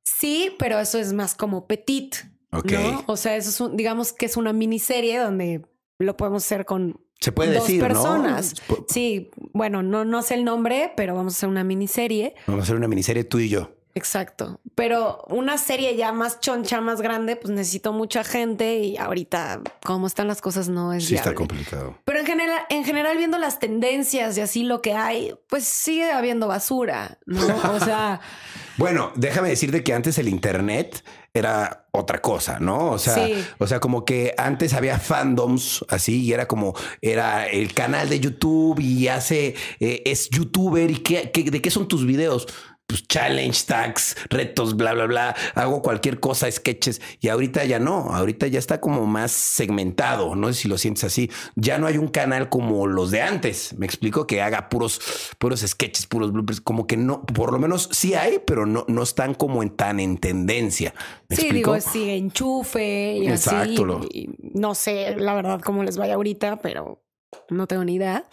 [0.02, 2.16] Sí, pero eso es más como petit,
[2.52, 2.72] Ok.
[2.72, 3.05] ¿no?
[3.07, 5.62] O sea, eso es un, digamos que es una miniserie donde
[5.98, 8.55] lo podemos hacer con Se puede dos decir, personas.
[8.68, 8.85] ¿no?
[8.88, 12.35] Sí, bueno, no, no sé el nombre, pero vamos a hacer una miniserie.
[12.46, 13.75] Vamos a hacer una miniserie tú y yo.
[13.96, 14.61] Exacto.
[14.74, 20.06] Pero una serie ya más choncha, más grande, pues necesito mucha gente y ahorita, como
[20.06, 21.96] están las cosas, no es Sí, está complicado.
[22.04, 26.12] Pero en general, en general, viendo las tendencias y así lo que hay, pues sigue
[26.12, 27.46] habiendo basura, ¿no?
[27.72, 28.20] O sea,
[28.76, 32.90] Bueno, déjame decirte que antes el internet era otra cosa, ¿no?
[32.90, 33.42] O sea, Sí.
[33.59, 38.20] o sea, como que antes había fandoms así y era como era el canal de
[38.20, 42.46] YouTube y hace eh, es youtuber y qué, qué- de qué son tus videos.
[42.88, 45.35] Pues challenge tags, retos, bla, bla, bla.
[45.57, 47.01] Hago cualquier cosa, sketches.
[47.20, 48.14] Y ahorita ya no.
[48.14, 50.37] Ahorita ya está como más segmentado.
[50.37, 51.29] No sé si lo sientes así.
[51.57, 53.75] Ya no hay un canal como los de antes.
[53.77, 55.01] Me explico que haga puros,
[55.38, 56.61] puros sketches, puros bloopers.
[56.61, 59.99] Como que no, por lo menos sí hay, pero no, no están como en tan
[59.99, 60.94] en tendencia.
[61.29, 61.75] ¿Me sí, explico?
[61.75, 63.51] digo, sí, enchufe y así.
[63.51, 67.03] Exacto, lo- y no sé, la verdad, cómo les vaya ahorita, pero
[67.51, 68.25] no tengo ni idea.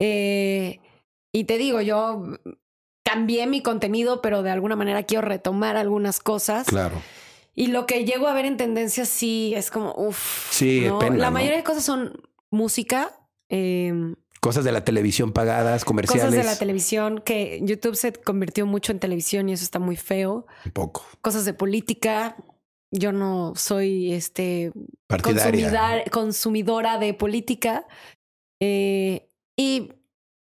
[0.00, 0.80] Eh,
[1.34, 2.24] y te digo, yo
[3.04, 6.66] cambié mi contenido, pero de alguna manera quiero retomar algunas cosas.
[6.66, 7.00] Claro.
[7.54, 10.50] Y lo que llego a ver en tendencias sí es como, uff.
[10.50, 11.32] Sí, depende, La ¿no?
[11.34, 13.16] mayoría de cosas son música,
[13.48, 16.26] em, Cosas de la televisión pagadas, comerciales.
[16.26, 19.96] cosas de la televisión, que YouTube se convirtió mucho en televisión y eso está muy
[19.96, 20.46] feo.
[20.66, 21.06] Un poco.
[21.22, 22.36] Cosas de política.
[22.90, 24.70] Yo no soy este
[26.10, 27.86] consumidora de política.
[28.60, 29.92] Eh, y,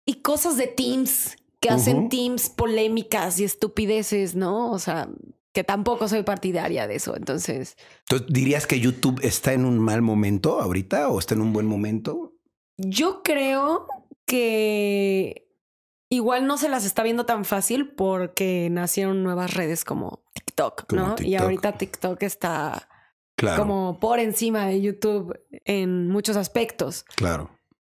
[0.05, 4.71] y cosas de Teams que hacen teams polémicas y estupideces, ¿no?
[4.71, 5.09] O sea,
[5.53, 7.17] que tampoco soy partidaria de eso.
[7.17, 7.77] Entonces,
[8.09, 11.67] Entonces, ¿dirías que YouTube está en un mal momento ahorita o está en un buen
[11.67, 12.35] momento?
[12.81, 13.89] yo creo
[14.25, 15.51] que
[16.09, 21.03] igual no se las está viendo tan fácil porque nacieron nuevas redes como TikTok, Como
[21.03, 21.17] ¿no?
[21.21, 22.89] Y ahorita TikTok está
[23.37, 27.05] Claro, como por encima de YouTube en muchos aspectos.
[27.17, 27.51] claro.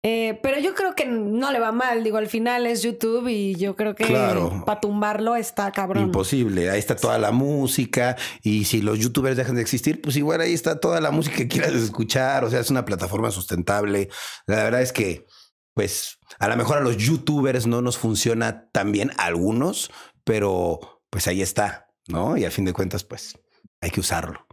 [0.05, 2.03] Eh, pero yo creo que no le va mal.
[2.03, 4.63] Digo, al final es YouTube y yo creo que Claro.
[4.65, 6.03] para tumbarlo está cabrón.
[6.03, 6.69] Imposible.
[6.69, 8.17] Ahí está toda la música.
[8.41, 11.47] Y si los youtubers dejan de existir, pues igual ahí está toda la música que
[11.47, 12.43] quieras escuchar.
[12.43, 14.09] O sea, es una plataforma sustentable.
[14.45, 15.25] La verdad es que,
[15.73, 19.89] pues, a lo mejor a los youtubers no nos funciona tan bien, algunos,
[20.25, 22.35] pero pues ahí está, ¿no?
[22.35, 23.37] Y al fin de cuentas, pues
[23.79, 24.45] hay que usarlo.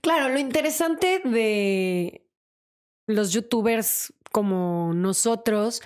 [0.00, 2.26] Claro, lo interesante de
[3.06, 5.80] los youtubers como nosotros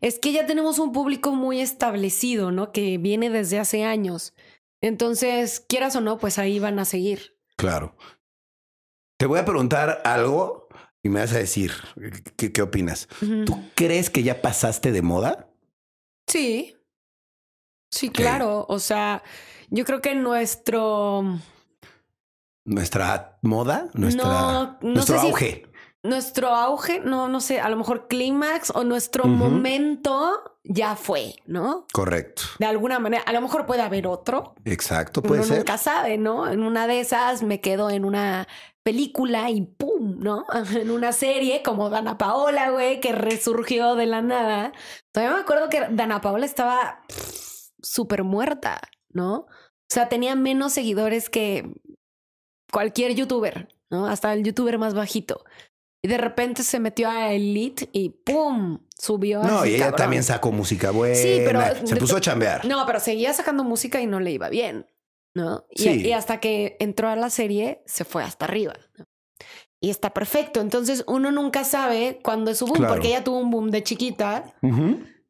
[0.00, 2.72] es que ya tenemos un público muy establecido, ¿no?
[2.72, 4.34] Que viene desde hace años.
[4.82, 7.38] Entonces, quieras o no, pues ahí van a seguir.
[7.56, 7.94] Claro.
[9.16, 10.66] Te voy a preguntar algo
[11.04, 11.70] y me vas a decir
[12.36, 13.06] qué, qué opinas.
[13.46, 15.48] ¿Tú crees que ya pasaste de moda?
[16.26, 16.74] Sí.
[17.92, 18.66] Sí, claro.
[18.68, 19.22] O sea,
[19.70, 21.22] yo creo que nuestro,
[22.64, 23.88] ¿Nuestra moda?
[23.94, 25.66] ¿Nuestra, No, no nuestro si- auge?
[26.02, 31.86] Nuestro auge, no, no sé, a lo mejor clímax o nuestro momento ya fue, ¿no?
[31.92, 32.42] Correcto.
[32.58, 34.54] De alguna manera, a lo mejor puede haber otro.
[34.64, 35.58] Exacto, puede Uno ser.
[35.58, 36.50] nunca sabe, ¿no?
[36.50, 38.48] En una de esas me quedo en una
[38.82, 39.92] película y ¡pum!
[40.18, 40.44] ¿no?
[40.74, 44.72] En una serie como Dana Paola, güey, que resurgió de la nada.
[45.12, 47.02] Todavía me acuerdo que Dana Paola estaba
[47.82, 49.34] súper muerta, ¿no?
[49.34, 51.70] O sea, tenía menos seguidores que
[52.72, 54.06] cualquier youtuber, ¿no?
[54.06, 55.44] Hasta el youtuber más bajito.
[56.04, 58.80] Y de repente se metió a Elite y ¡pum!
[58.98, 59.42] Subió.
[59.42, 59.98] No, así, y ella cabrón.
[59.98, 61.14] también sacó música buena.
[61.14, 62.64] Sí, pero- se puso a chambear.
[62.64, 64.86] No, pero seguía sacando música y no le iba bien,
[65.34, 65.64] ¿no?
[65.70, 66.06] Y, Sí.
[66.08, 68.74] y hasta que entró a la serie se fue hasta arriba.
[68.98, 69.06] ¿no?
[69.80, 70.60] Y está perfecto.
[70.60, 72.94] Entonces uno nunca sabe cuándo es su boom, Claro.
[72.94, 74.54] porque ella tuvo un boom de chiquita.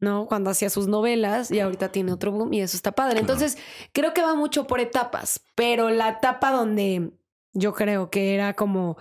[0.01, 0.27] ¿no?
[0.27, 3.21] Cuando hacía sus novelas y ahorita tiene otro boom y eso está padre.
[3.21, 3.57] Entonces
[3.93, 7.13] creo que va mucho por etapas, pero la etapa donde
[7.53, 8.97] yo creo que era como...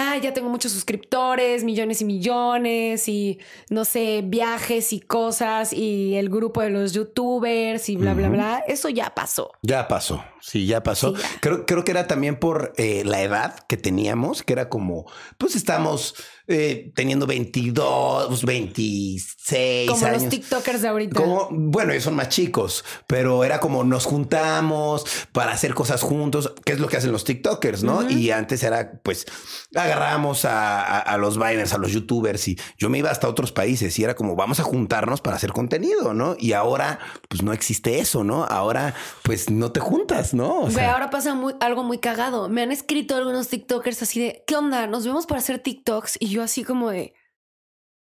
[0.00, 6.14] Ah, ya tengo muchos suscriptores, millones y millones, y no sé, viajes y cosas, y
[6.14, 8.64] el grupo de los youtubers y bla, bla, bla.
[8.68, 9.50] Eso ya pasó.
[9.62, 10.24] Ya pasó.
[10.40, 11.16] Sí, ya pasó.
[11.16, 11.40] Sí, ya.
[11.40, 15.56] Creo, creo que era también por eh, la edad que teníamos, que era como, pues
[15.56, 16.14] estamos
[16.48, 20.22] eh, teniendo 22, 26 Como años.
[20.22, 21.20] los TikTokers de ahorita.
[21.20, 26.52] Como, bueno, ellos son más chicos, pero era como nos juntamos para hacer cosas juntos,
[26.64, 28.08] que es lo que hacen los TikTokers, ¿no?
[28.10, 29.26] Y antes era, pues,
[29.74, 33.52] agarramos a, a- a los Biners, a los YouTubers, y yo me iba hasta otros
[33.52, 36.36] países y era como, vamos a juntarnos para hacer contenido, ¿no?
[36.38, 38.44] Y ahora, pues, no existe eso, ¿no?
[38.44, 38.94] Ahora,
[39.28, 40.58] pues, no te juntas, ¿no?
[40.58, 42.48] O Güey, sea, ahora pasa muy- algo muy cagado.
[42.48, 44.86] Me han escrito algunos TikTokers así de, ¿qué onda?
[44.86, 46.16] Nos vemos para hacer TikToks.
[46.20, 47.14] Y yo así como de,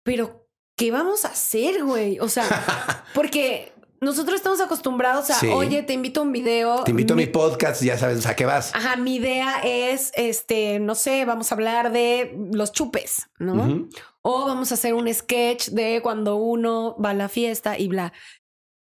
[0.05, 2.19] pero, ¿qué vamos a hacer, güey?
[2.21, 2.45] O sea,
[3.15, 5.47] porque nosotros estamos acostumbrados a, Sí.
[5.49, 6.83] oye, te invito a un video.
[6.85, 8.75] te invito a mi podcast, ya sabes a qué vas.
[8.75, 13.87] Ajá, mi idea es, este, no sé, vamos a hablar de los chupes, ¿no?
[14.23, 18.13] O vamos a hacer un sketch de cuando uno va a la fiesta y bla.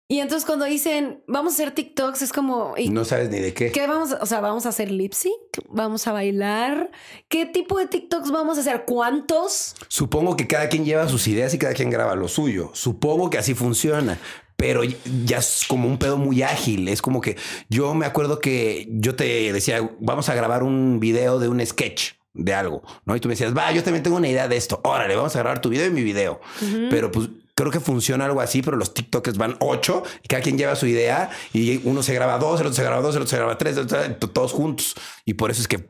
[0.06, 3.54] Y entonces cuando dicen, vamos a hacer TikToks, es como, ¿y No sabes ni de
[3.54, 3.72] qué.
[3.72, 5.34] qué vamos a, o sea, vamos a hacer lip sync?
[5.70, 6.90] ¿Vamos a bailar?
[7.28, 8.84] ¿Qué tipo de TikToks vamos a hacer?
[8.84, 9.74] ¿Cuántos?
[9.88, 12.70] Supongo que cada quien lleva sus ideas y cada quien graba lo suyo.
[12.74, 14.18] Supongo que así funciona.
[14.56, 16.86] Pero ya es como un pedo muy ágil.
[16.88, 17.36] Es como que
[17.68, 22.12] yo me acuerdo que yo te decía, vamos a grabar un video de un sketch
[22.34, 23.16] de algo, ¿no?
[23.16, 24.80] Y tú me decías, va, yo también tengo una idea de esto.
[24.84, 26.40] Órale, vamos a grabar tu video y mi video.
[26.90, 30.58] Pero pues creo que funciona algo así, pero los TikTokers van ocho y cada quien
[30.58, 33.30] lleva su idea y uno se graba dos, el otro se graba dos, el otro
[33.30, 34.94] se graba tres, otro- todos juntos.
[35.24, 35.86] Y por eso es que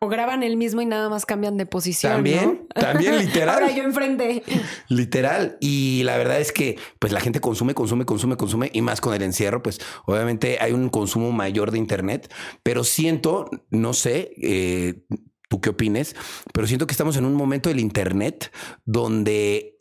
[0.00, 2.12] O graban el mismo y nada más cambian de posición.
[2.14, 2.80] También, ¿no?
[2.80, 3.62] también, literal.
[3.62, 4.42] Ahora yo enfrente.
[4.88, 5.58] Literal.
[5.60, 9.14] Y la verdad es que pues la gente consume, consume, consume, consume y más con
[9.14, 12.32] el encierro, pues obviamente hay un consumo mayor de Internet,
[12.62, 15.02] pero siento, no sé, eh,
[15.48, 16.16] tú qué opines,
[16.52, 18.50] pero siento que estamos en un momento del Internet
[18.84, 19.76] donde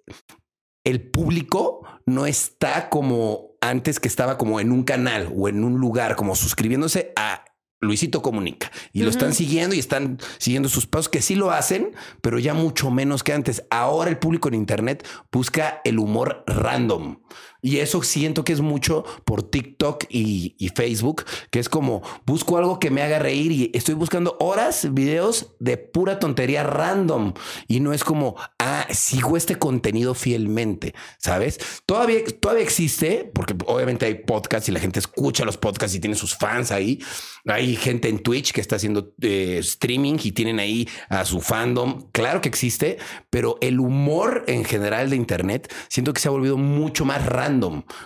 [0.86, 5.80] el público no está como antes que estaba como en un canal o en un
[5.80, 7.44] lugar, como suscribiéndose a
[7.82, 11.94] Luisito Comunica y lo están siguiendo y están siguiendo sus pasos, que sí lo hacen,
[12.22, 13.64] pero ya mucho menos que antes.
[13.70, 17.20] Ahora el público en Internet busca el humor random.
[17.66, 22.78] Y eso siento que es mucho por TikTok y, Facebook, que es como busco algo
[22.78, 27.34] que me haga reír y estoy buscando horas, videos de pura tontería random.
[27.68, 31.60] Y no es como, ah, sigo este contenido fielmente, ¿sabes?
[31.88, 36.16] Todavía, todavía existe, porque obviamente hay podcasts y la gente escucha los podcasts y tiene
[36.16, 37.04] sus fans ahí.
[37.48, 42.10] Hay gente en Twitch que está haciendo eh, streaming y tienen ahí a su fandom.
[42.12, 43.00] Claro que existe,
[43.32, 47.55] pero el humor en general de Internet siento que se ha volvido mucho más random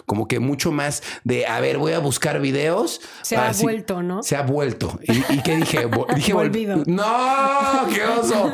[0.06, 3.02] como que mucho más de, a ver, voy a buscar videos.
[3.22, 4.24] Se ha vuelto, ¿no?
[4.24, 5.00] Se ha vuelto.
[5.04, 5.88] ¿Y, qué dije?
[6.16, 6.84] dije, Volvido.
[6.86, 8.52] No, qué oso.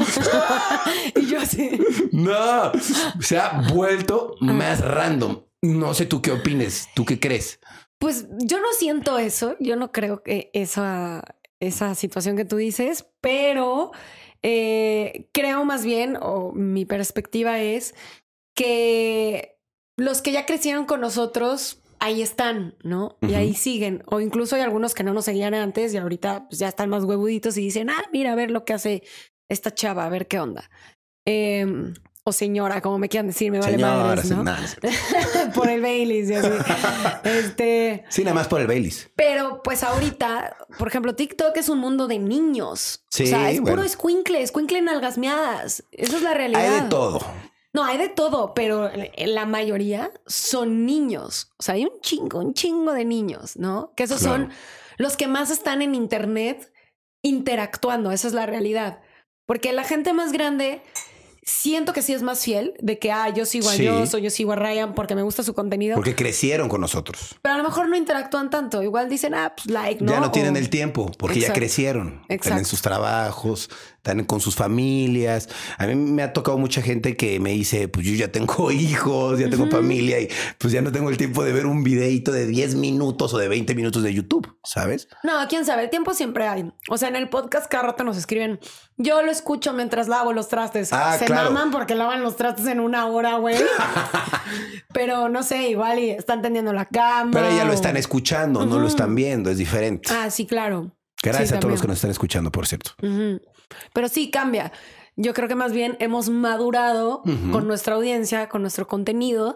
[1.16, 1.80] y yo así.
[2.12, 2.72] No,
[3.20, 5.42] se ha vuelto más random.
[5.62, 7.60] No sé tú qué opines, tú qué crees.
[7.98, 11.24] Pues yo no siento eso, yo no creo que esa,
[11.60, 13.92] esa situación que tú dices, pero
[14.44, 17.96] eh, creo más bien, o mi perspectiva es
[18.54, 19.55] que
[19.98, 23.18] los que ya crecieron con nosotros, ahí están, ¿no?
[23.22, 24.04] Y ahí siguen.
[24.08, 27.04] O incluso hay algunos que no nos seguían antes y ahorita pues, ya están más
[27.04, 29.04] huevuditos y dicen, ah, mira, a ver lo que hace
[29.50, 30.70] esta chava, a ver qué onda.
[31.26, 31.94] Em,
[32.24, 34.44] o señora, como me quieran decir, me vale Señora, ¿no?
[35.54, 36.30] por el Baileys
[37.24, 38.04] este...
[38.10, 39.12] Sí, nada más por el Baileys.
[39.16, 43.06] Pero pues ahorita, por ejemplo, TikTok es un mundo de niños.
[43.10, 45.84] Sí, o sea, es puro escuincle, escuincle nalgasmeadas.
[45.92, 46.62] Esa es la realidad.
[46.62, 47.24] Hay de todo.
[47.76, 51.52] No, hay de todo, pero la mayoría son niños.
[51.58, 53.92] O sea, hay un chingo, un chingo de niños, ¿no?
[53.98, 54.50] Que esos son
[54.98, 56.72] los que más están en Internet
[57.22, 58.12] interactuando.
[58.12, 59.02] Esa es la realidad.
[59.46, 60.82] Porque la gente más grande
[61.44, 63.88] siento que sí es más fiel de que, ah, yo sigo a sí.
[63.88, 65.96] o yo sigo a Ryan porque me gusta su contenido.
[65.96, 67.36] Porque crecieron con nosotros.
[67.42, 68.84] Pero a lo mejor no interactúan tanto.
[68.84, 70.14] Igual dicen, ah, pues like, ¿no?
[70.14, 72.26] Ya no tienen el tiempo porque ya crecieron.
[72.42, 73.70] Tienen sus trabajos,
[74.06, 75.50] están con sus familias.
[75.80, 79.40] A mí me ha tocado mucha gente que me dice, pues yo ya tengo hijos,
[79.40, 80.30] ya tengo familia y
[80.60, 83.48] pues ya no tengo el tiempo de ver un videito de 10 minutos o de
[83.48, 85.08] 20 minutos de YouTube, ¿sabes?
[85.24, 86.72] No, quién sabe, el tiempo siempre hay.
[86.88, 88.60] O sea, en el podcast cada rato nos escriben,
[88.98, 90.94] yo lo escucho mientras lavo los trastes.
[90.94, 93.58] Ah, Se maman porque lavan los trastes en una hora, güey.
[94.94, 97.32] Pero no sé, igual y están tendiendo la cama.
[97.34, 100.10] Pero ya lo están escuchando, no lo están viendo, es diferente.
[100.14, 100.96] Ah, sí, claro.
[101.24, 102.92] Gracias a todos los que nos están escuchando, por cierto.
[103.94, 104.72] Pero sí cambia.
[105.16, 109.56] Yo creo que más bien hemos madurado con nuestra audiencia, con nuestro contenido.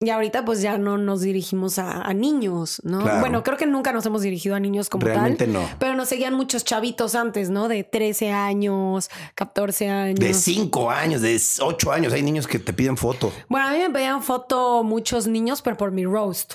[0.00, 3.02] Y ahorita pues ya no nos dirigimos a, niños, ¿no?
[3.20, 5.52] Bueno, creo que nunca nos hemos dirigido a niños como Realmente tal.
[5.52, 5.68] no.
[5.78, 7.68] Pero nos seguían muchos chavitos antes, ¿no?
[7.68, 10.18] De 13 años, 14 años.
[10.18, 12.12] De 5 años, de 8 años.
[12.12, 13.32] Hay niños que te piden foto.
[13.48, 16.54] Bueno, a mí me pedían foto muchos niños, pero por mi roast.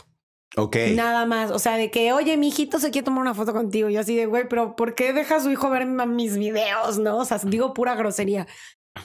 [0.55, 0.77] Ok.
[0.93, 1.51] Nada más.
[1.51, 3.89] O sea, de que, oye, mi hijito se quiere tomar una foto contigo.
[3.89, 6.97] Yo así de, güey, pero ¿por qué deja a su hijo ver mis videos?
[6.97, 8.47] No, o sea, digo pura grosería.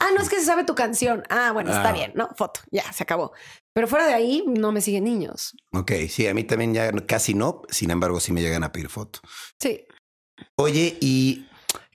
[0.00, 1.22] Ah, no es que se sabe tu canción.
[1.28, 1.92] Ah, bueno, está ah.
[1.92, 2.28] bien, ¿no?
[2.36, 3.32] Foto, ya, se acabó.
[3.74, 5.54] Pero fuera de ahí, no me siguen niños.
[5.72, 7.62] Ok, sí, a mí también ya casi no.
[7.68, 9.20] Sin embargo, sí me llegan a pedir foto.
[9.60, 9.84] Sí.
[10.56, 11.46] Oye, ¿y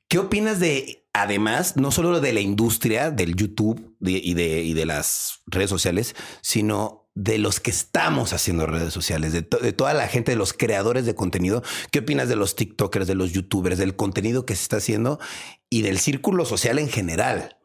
[0.07, 4.85] qué opinas de, además, no solo de la industria del YouTube y, de, y de
[4.85, 10.31] las redes sociales, sino de los que estamos haciendo redes sociales, de, toda la gente,
[10.31, 11.63] de los creadores de contenido.
[11.91, 15.19] ¿Qué opinas de los TikTokers, de los YouTubers, del contenido que se está haciendo
[15.67, 17.57] y del círculo social en general?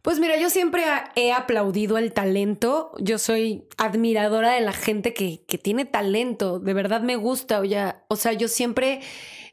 [0.00, 0.84] Pues mira, yo siempre
[1.16, 2.92] he aplaudido el talento.
[2.98, 6.58] Yo soy admiradora de la gente que, que tiene talento.
[6.58, 7.60] De verdad me gusta.
[7.60, 7.64] O,
[8.08, 9.02] o sea, yo siempre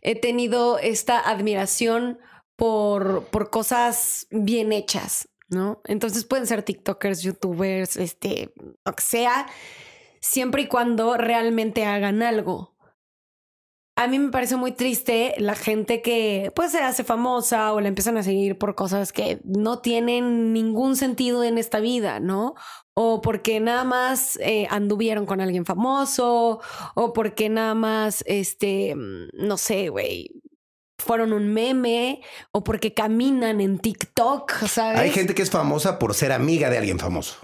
[0.01, 2.20] he tenido esta admiración
[2.56, 5.28] por, por cosas bien hechas.
[5.54, 5.82] ¿No?
[5.86, 8.54] Entonces pueden ser TikTokers, YouTubers, este,
[8.86, 9.47] lo que sea,
[10.20, 12.74] siempre y cuando realmente hagan algo.
[13.95, 17.89] A mí me parece muy triste la gente que pues se hace famosa o la
[17.89, 22.56] empiezan a seguir por cosas que no tienen ningún sentido en esta vida, ¿no?
[22.95, 26.60] O porque nada más eh, anduvieron con alguien famoso,
[26.95, 30.42] o porque nada más, este, no sé, güey,
[30.97, 32.21] fueron un meme
[32.51, 34.99] o porque caminan en TikTok, ¿sabes?
[34.99, 37.37] Hay gente que es famosa por ser amiga de alguien famoso.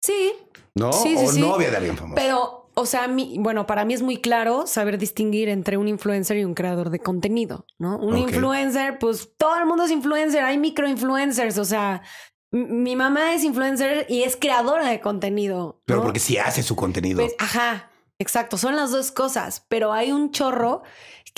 [0.00, 0.32] Sí.
[0.74, 0.90] ¿No?
[0.90, 2.14] o novia de alguien famoso.
[2.14, 6.44] Pero, o sea, bueno, para mí es muy claro saber distinguir entre un influencer y
[6.44, 7.98] un creador de contenido, ¿no?
[7.98, 12.02] Un influencer, pues todo el mundo es influencer, hay microinfluencers, o sea,
[12.50, 15.82] mi mamá es influencer y es creadora de contenido.
[15.84, 17.20] Pero porque sí hace su contenido.
[17.20, 20.82] Pues, ajá, exacto, son las dos cosas, pero hay un chorro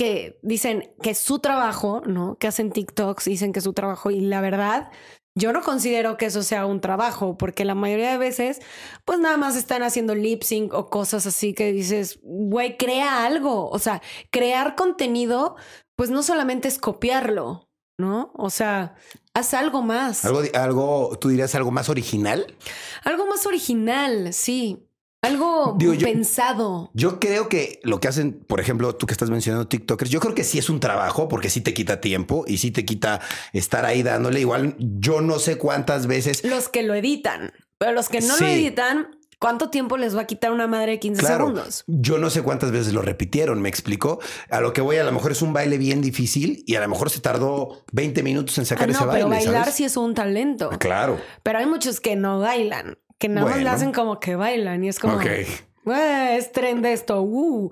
[0.00, 2.38] que dicen que su trabajo, ¿no?
[2.38, 4.90] Que hacen TikToks, dicen que es su trabajo y la verdad,
[5.34, 8.60] yo no considero que eso sea un trabajo, porque la mayoría de veces,
[9.04, 13.68] pues nada más están haciendo lip sync o cosas así que dices, güey, crea algo.
[13.68, 15.56] O sea, crear contenido
[15.96, 18.32] pues no solamente es copiarlo, ¿no?
[18.36, 18.94] O sea,
[19.34, 20.24] haz algo más.
[20.24, 22.56] Algo, algo, tú dirías algo más original.
[23.04, 24.78] Algo más original, sí.
[25.22, 26.90] Algo pensado.
[26.94, 30.34] Yo creo que lo que hacen, por ejemplo, tú que estás mencionando TikTokers, yo creo
[30.34, 33.20] que sí es un trabajo porque sí te quita tiempo y sí te quita
[33.52, 34.40] estar ahí dándole.
[34.40, 36.42] Igual yo no sé cuántas veces.
[36.44, 39.08] Los que lo editan, pero los que no lo editan,
[39.40, 41.84] ¿Cuánto tiempo les va a quitar una madre de 15 segundos?
[41.86, 44.20] Yo no sé cuántas veces lo repitieron, me explico.
[44.50, 46.88] A lo que voy, a lo mejor es un baile bien difícil y a lo
[46.88, 49.24] mejor se tardó 20 minutos en sacar ah, ese baile.
[49.24, 50.68] Pero bailar sí es un talento.
[50.78, 51.18] Claro.
[51.42, 54.88] Pero hay muchos que no bailan que nada más le hacen como que bailan y
[54.88, 55.16] es como.
[55.16, 55.26] Ok.
[55.26, 57.20] es tren de esto.
[57.20, 57.70] Uh.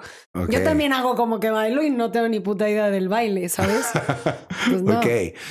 [0.51, 3.87] Yo también hago como que bailo y no tengo ni puta idea del baile, ¿sabes?
[4.69, 4.99] Pues no.
[4.99, 5.07] Ok.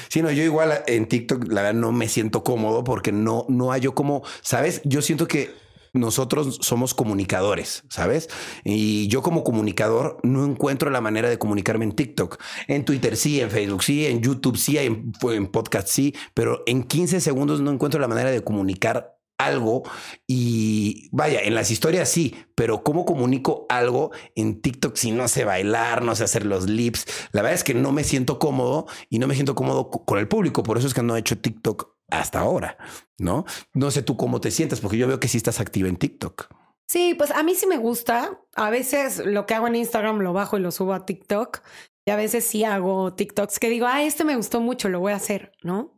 [0.10, 3.72] Sí, no, yo igual en TikTok, la verdad, no me siento cómodo porque no, no
[3.72, 4.82] hallo como, ¿sabes?
[4.84, 5.56] Yo siento que
[5.94, 8.30] nosotros somos comunicadores, ¿sabes?
[8.64, 12.38] Y yo como comunicador no encuentro la manera de comunicarme en TikTok.
[12.68, 16.84] En Twitter sí, en Facebook sí, en YouTube sí, en, en podcast sí, pero en
[16.84, 19.17] 15 segundos no encuentro la manera de comunicar
[19.48, 19.84] algo
[20.28, 25.46] y vaya, en las historias sí, pero ¿cómo comunico algo en TikTok si no sé
[25.46, 27.06] bailar, no sé hacer los lips?
[27.32, 30.28] La verdad es que no me siento cómodo y no me siento cómodo con el
[30.28, 32.78] público, por eso es que no he hecho TikTok hasta ahora,
[33.18, 33.46] ¿no?
[33.74, 36.48] No sé tú cómo te sientes, porque yo veo que sí estás activa en TikTok.
[36.88, 38.40] Sí, pues a mí sí me gusta.
[38.56, 41.62] A veces lo que hago en Instagram lo bajo y lo subo a TikTok.
[42.06, 45.12] Y a veces sí hago TikToks que digo, ah, este me gustó mucho, lo voy
[45.12, 45.97] a hacer, ¿no?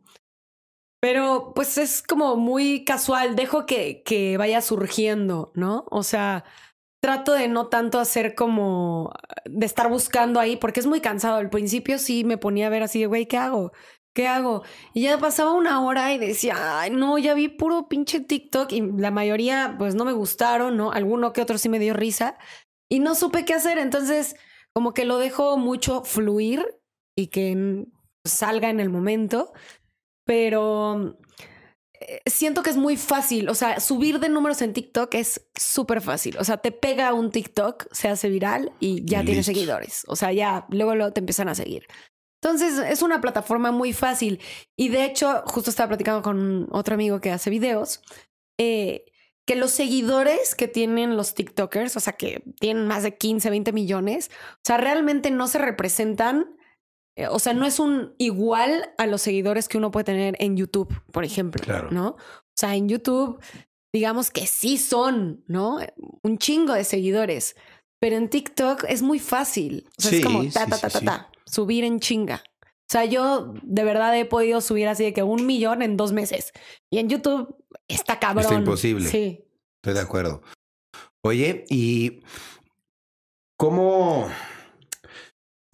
[1.00, 5.86] Pero pues es como muy casual, dejo que, que vaya surgiendo, ¿no?
[5.90, 6.44] O sea,
[7.00, 9.12] trato de no tanto hacer como
[9.46, 11.36] de estar buscando ahí, porque es muy cansado.
[11.36, 13.72] Al principio sí me ponía a ver así de, güey, ¿qué hago?
[14.14, 14.62] ¿Qué hago?
[14.92, 18.80] Y ya pasaba una hora y decía, ay, no, ya vi puro pinche TikTok y
[18.80, 20.92] la mayoría pues no me gustaron, ¿no?
[20.92, 22.36] Alguno que otro sí me dio risa
[22.90, 23.78] y no supe qué hacer.
[23.78, 24.36] Entonces,
[24.74, 26.80] como que lo dejo mucho fluir
[27.16, 27.86] y que
[28.24, 29.52] salga en el momento
[30.30, 31.18] pero
[31.98, 33.48] eh, siento que es muy fácil.
[33.48, 36.36] O sea, subir de números en TikTok es súper fácil.
[36.38, 40.04] O sea, te pega un TikTok, se hace viral y ya tiene seguidores.
[40.06, 41.88] O sea, ya luego, luego te empiezan a seguir.
[42.40, 44.40] Entonces, es una plataforma muy fácil.
[44.78, 48.00] Y de hecho, justo estaba platicando con otro amigo que hace videos.
[48.56, 49.06] Eh,
[49.48, 53.72] que los seguidores que tienen los TikTokers, o sea, que tienen más de 15, 20
[53.72, 56.56] millones, o sea, realmente no se representan
[57.30, 60.92] o sea, no es un igual a los seguidores que uno puede tener en YouTube,
[61.12, 62.08] por ejemplo, ¿no?
[62.10, 63.40] O sea, en YouTube,
[63.92, 65.78] digamos que sí son, ¿no?
[66.22, 67.56] Un chingo de seguidores,
[68.00, 69.86] pero en TikTok es muy fácil.
[69.98, 72.42] O sea, es como ta, ta, ta, ta, ta, subir en chinga.
[72.62, 76.12] O sea, yo de verdad he podido subir así de que un millón en dos
[76.12, 76.52] meses.
[76.90, 77.54] Y en YouTube
[77.86, 78.44] está cabrón.
[78.44, 79.08] Está imposible.
[79.08, 79.44] Sí.
[79.76, 80.42] Estoy de acuerdo.
[81.22, 82.22] Oye, ¿y
[83.56, 84.28] cómo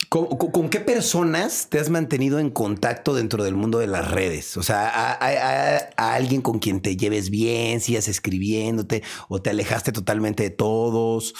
[0.08, 4.56] ¿Con, qué personas te has mantenido en contacto dentro del mundo de las redes?
[4.56, 10.44] O sea, ¿a, alguien con quien te lleves bien, sigas escribiéndote o te alejaste totalmente
[10.44, 11.34] de todos?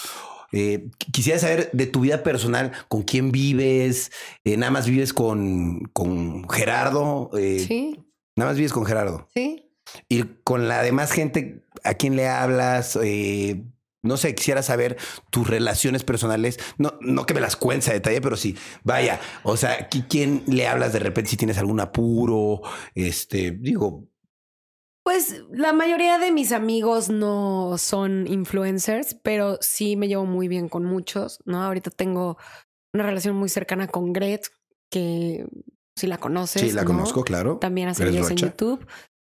[0.51, 4.11] Eh, quisiera saber de tu vida personal, con quién vives,
[4.43, 7.29] eh, nada más vives con, con Gerardo.
[7.37, 8.03] Eh, sí.
[8.35, 9.27] Nada más vives con Gerardo.
[9.33, 9.63] Sí.
[10.09, 12.97] Y con la demás gente, ¿a quién le hablas?
[13.01, 13.63] Eh,
[14.03, 14.97] no sé, quisiera saber
[15.29, 16.59] tus relaciones personales.
[16.77, 20.67] No, no que me las cuentes a detalle, pero sí, vaya, o sea, ¿quién le
[20.67, 22.61] hablas de repente si tienes algún apuro?
[22.95, 24.07] Este, digo.
[25.03, 30.67] Pues la mayoría de mis amigos no son influencers, pero sí me llevo muy bien
[30.67, 31.63] con muchos, ¿no?
[31.63, 32.37] Ahorita tengo
[32.93, 34.49] una relación muy cercana con Gret,
[34.91, 35.45] que
[35.95, 36.61] si la conoces.
[36.61, 37.57] Sí, la conozco, claro.
[37.57, 38.85] También hace videos en YouTube.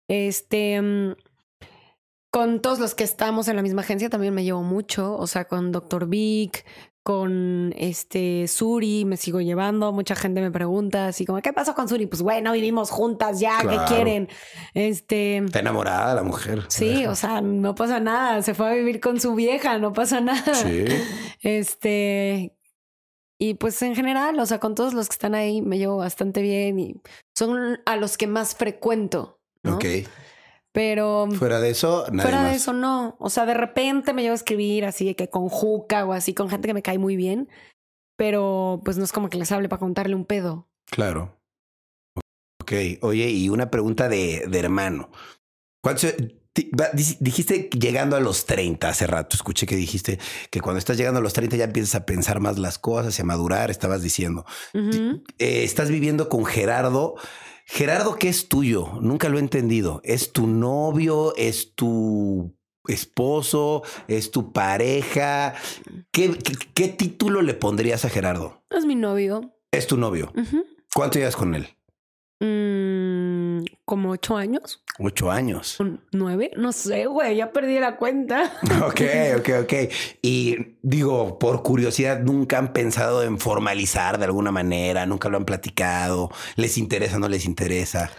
[0.10, 1.16] Este, mm,
[2.30, 5.46] con todos los que estamos en la misma agencia también me llevo mucho, o sea,
[5.46, 6.08] con Dr.
[6.08, 6.66] Vic,
[7.08, 11.88] con este Suri, me sigo llevando, mucha gente me pregunta así como, ¿qué pasó con
[11.88, 12.06] Suri?
[12.06, 14.28] Pues bueno, vivimos juntas ya, ¿qué quieren?
[14.74, 15.38] Este...
[15.38, 16.66] Está enamorada la mujer.
[16.68, 20.20] Sí, o sea, no pasa nada, se fue a vivir con su vieja, no pasa
[20.20, 20.54] nada.
[20.54, 20.84] Sí.
[21.42, 22.54] Este...
[23.40, 26.42] Y pues en general, o sea, con todos los que están ahí me llevo bastante
[26.42, 27.02] bien y
[27.38, 29.40] son a los que más frecuento.
[29.64, 29.76] ¿no?
[29.76, 29.86] Ok.
[30.72, 31.28] Pero.
[31.32, 33.16] Fuera de eso, nada Fuera de eso, no.
[33.20, 36.50] O sea, de repente me llevo a escribir así que con Juca o así, con
[36.50, 37.50] gente que me cae muy bien.
[38.16, 40.68] Pero pues no es como que les hable para contarle un pedo.
[40.90, 41.38] Claro.
[42.62, 42.74] Ok.
[43.02, 45.12] Oye, y una pregunta de, de hermano.
[45.82, 46.08] ¿Cuánto
[47.20, 51.24] Dijiste llegando a los 30 hace rato, escuché que dijiste que cuando estás llegando a
[51.24, 54.46] los 30 ya empiezas a pensar más las cosas y a madurar, estabas diciendo.
[54.74, 57.16] Eh, estás viviendo con Gerardo
[57.70, 58.94] Gerardo, ¿qué es tuyo?
[59.02, 60.00] Nunca lo he entendido.
[60.06, 61.36] ¿Es tu novio?
[61.36, 62.56] ¿Es tu
[62.88, 63.84] esposo?
[64.08, 65.54] ¿Es tu pareja?
[66.12, 66.38] ¿Qué,
[66.74, 68.64] qué, título le pondrías a Gerardo?
[68.70, 69.54] Es mi novio.
[69.72, 70.32] Es tu novio.
[70.96, 71.68] ¿Cuánto llevas con él?
[72.40, 72.97] Mm,
[73.88, 75.78] como ocho años, Ocho años.
[76.12, 78.52] nueve, no sé, güey, ya perdí la cuenta.
[78.86, 79.02] Ok,
[79.40, 79.74] ok, ok.
[80.22, 85.06] Y digo, por curiosidad, ¿nunca han pensado en formalizar de alguna manera?
[85.06, 86.30] ¿Nunca lo han platicado?
[86.58, 88.12] ¿Les interesa, no les interesa?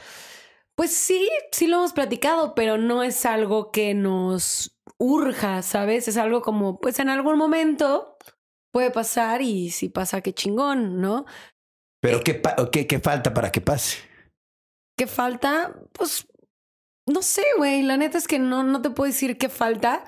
[0.74, 6.08] Pues sí, sí lo hemos platicado, pero no es algo que nos urja, ¿sabes?
[6.08, 8.16] Es algo como, pues en algún momento
[8.72, 11.26] puede pasar y si pasa, qué chingón, ¿no?
[12.00, 13.98] ¿Pero qué, pa- qué, qué falta para que pase?
[14.98, 15.80] ¿Qué falta?
[15.92, 16.26] Pues
[17.06, 17.82] no sé, güey.
[17.82, 20.04] La neta es que no, no te puedo decir qué falta,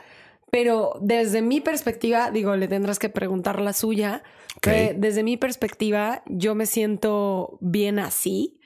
[0.50, 4.24] pero desde mi perspectiva, digo, le tendrás que preguntar la suya.
[4.66, 8.60] Eh, desde mi perspectiva, yo me siento bien así,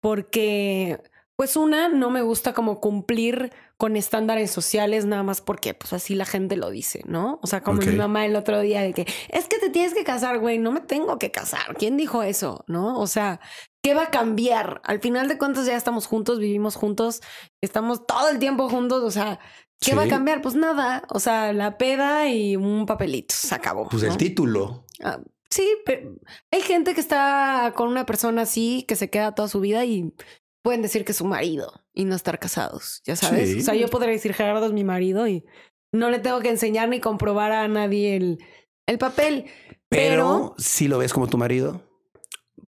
[0.00, 1.02] porque,
[1.36, 6.14] pues, una, no me gusta como cumplir con estándares sociales nada más porque, pues, así
[6.16, 7.38] la gente lo dice, ¿no?
[7.42, 10.02] O sea, como mi mamá el otro día de que es que te tienes que
[10.04, 10.58] casar, güey.
[10.58, 11.76] No me tengo que casar.
[11.78, 12.64] ¿Quién dijo eso?
[12.66, 12.98] ¿No?
[12.98, 13.40] O sea,
[13.80, 14.80] ¿Qué va a cambiar?
[14.84, 17.22] Al final de cuentas ya estamos juntos, vivimos juntos,
[17.62, 19.38] estamos todo el tiempo juntos, o sea,
[19.80, 19.96] ¿qué Sí.
[19.96, 20.42] va a cambiar?
[20.42, 23.88] Pues nada, o sea, la peda y un papelito, se acabó.
[23.88, 24.10] Pues ¿no?
[24.10, 24.84] el título.
[25.00, 26.16] Ah, sí, pero
[26.50, 30.12] hay gente que está con una persona así, que se queda toda su vida y
[30.62, 33.50] pueden decir que es su marido y no estar casados, ya sabes.
[33.50, 33.58] Sí.
[33.58, 35.44] O sea, yo podría decir Gerardo es mi marido y
[35.92, 38.38] no le tengo que enseñar ni comprobar a nadie el,
[38.86, 39.46] el papel.
[39.88, 41.82] Pero, si lo ves como tu marido.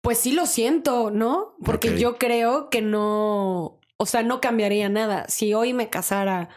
[0.01, 1.55] Pues sí lo siento, ¿no?
[1.63, 5.28] Porque yo creo que no, o sea, no cambiaría nada.
[5.30, 6.49] Si hoy me casara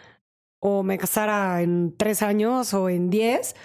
[0.59, 3.57] o me casara en tres años o en diez,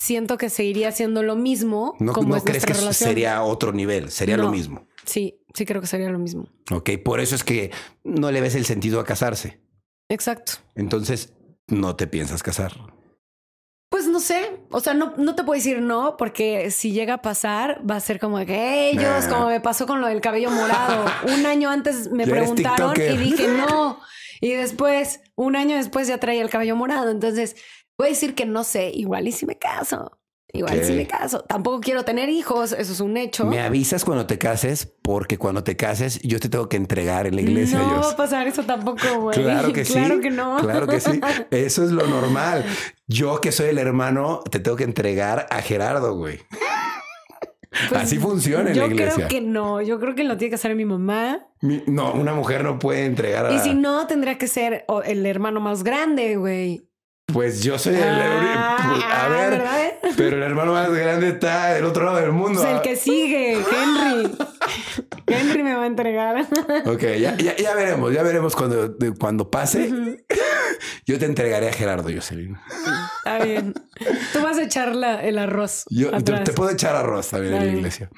[0.00, 1.94] siento que seguiría siendo lo mismo.
[2.00, 3.08] No, como no es crees que relación.
[3.08, 4.88] sería otro nivel, sería lo mismo.
[5.04, 6.48] Sí, sí creo que sería lo mismo.
[6.70, 7.70] Ok, por eso es que
[8.04, 9.60] no le ves el sentido a casarse.
[10.08, 10.52] Exacto.
[10.74, 11.32] Entonces,
[11.66, 12.72] no te piensas casar.
[13.90, 17.22] Pues no sé, o sea, no, no te puedo decir no, porque si llega a
[17.22, 19.28] pasar, va a ser como que ellos, Nah.
[19.30, 21.06] como me pasó con lo del cabello morado.
[21.34, 23.98] Un año antes me preguntaron y dije no.
[24.40, 27.10] Y después, un año después ya traía el cabello morado.
[27.10, 27.56] Entonces,
[27.98, 30.17] voy a decir que no sé, igual y si me caso.
[30.52, 31.40] Igual si me caso.
[31.42, 33.44] Tampoco quiero tener hijos, eso es un hecho.
[33.44, 37.36] Me avisas cuando te cases, porque cuando te cases, yo te tengo que entregar en
[37.36, 37.78] la iglesia.
[37.78, 39.38] no va a pasar eso tampoco, güey.
[39.38, 39.92] Claro que sí.
[39.92, 40.56] Claro que no.
[40.58, 41.20] Claro que sí.
[41.50, 42.64] Eso es lo normal.
[43.06, 46.40] Yo que soy el hermano, te tengo que entregar a Gerardo, güey.
[47.90, 49.14] Pues, Así funciona en yo la iglesia.
[49.14, 49.82] creo que no.
[49.82, 51.46] Yo creo que lo tiene que hacer mi mamá.
[51.60, 53.52] Mi- No, una mujer no puede entregar a...
[53.52, 56.88] Y si no, tendría que ser el hermano más grande, güey.
[57.26, 58.02] Pues yo soy el...
[58.02, 59.87] Ah, a ver, ¿verdad?
[60.16, 62.60] Pero el hermano más grande está del otro lado del mundo.
[62.62, 64.30] Pues el que sigue, Henry.
[65.26, 66.46] Henry me va a entregar.
[66.86, 70.24] Ok, ya, ya, ya veremos, ya veremos cuando, cuando pase.
[71.06, 72.56] Yo te entregaré a Gerardo, Jocelyn.
[73.18, 73.74] Está bien.
[74.32, 75.84] Tú vas a echar la- el arroz.
[75.90, 78.10] Yo te, puedo echar arroz también en la iglesia.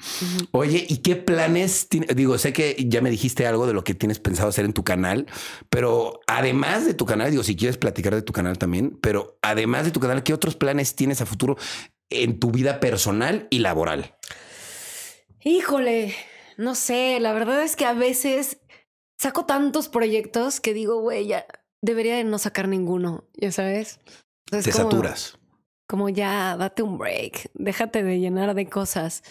[0.51, 1.87] Oye, ¿y qué planes?
[1.89, 4.73] tiene- Digo, sé que ya me dijiste algo de lo que tienes pensado hacer en
[4.73, 5.25] tu canal,
[5.69, 9.85] pero además de tu canal, digo, si quieres platicar de tu canal también, pero además
[9.85, 11.57] de tu canal, ¿qué otros planes tienes a futuro
[12.11, 14.15] en tu vida personal y laboral?
[15.43, 16.13] Híjole,
[16.57, 17.19] no sé.
[17.19, 18.59] La verdad es que a veces
[19.19, 21.45] saco tantos proyectos que digo, güey, ya
[21.81, 23.27] debería de no sacar ninguno.
[23.33, 23.99] Ya sabes.
[24.45, 25.37] Te como- saturas.
[25.87, 29.23] como ya date un break, déjate de llenar de cosas.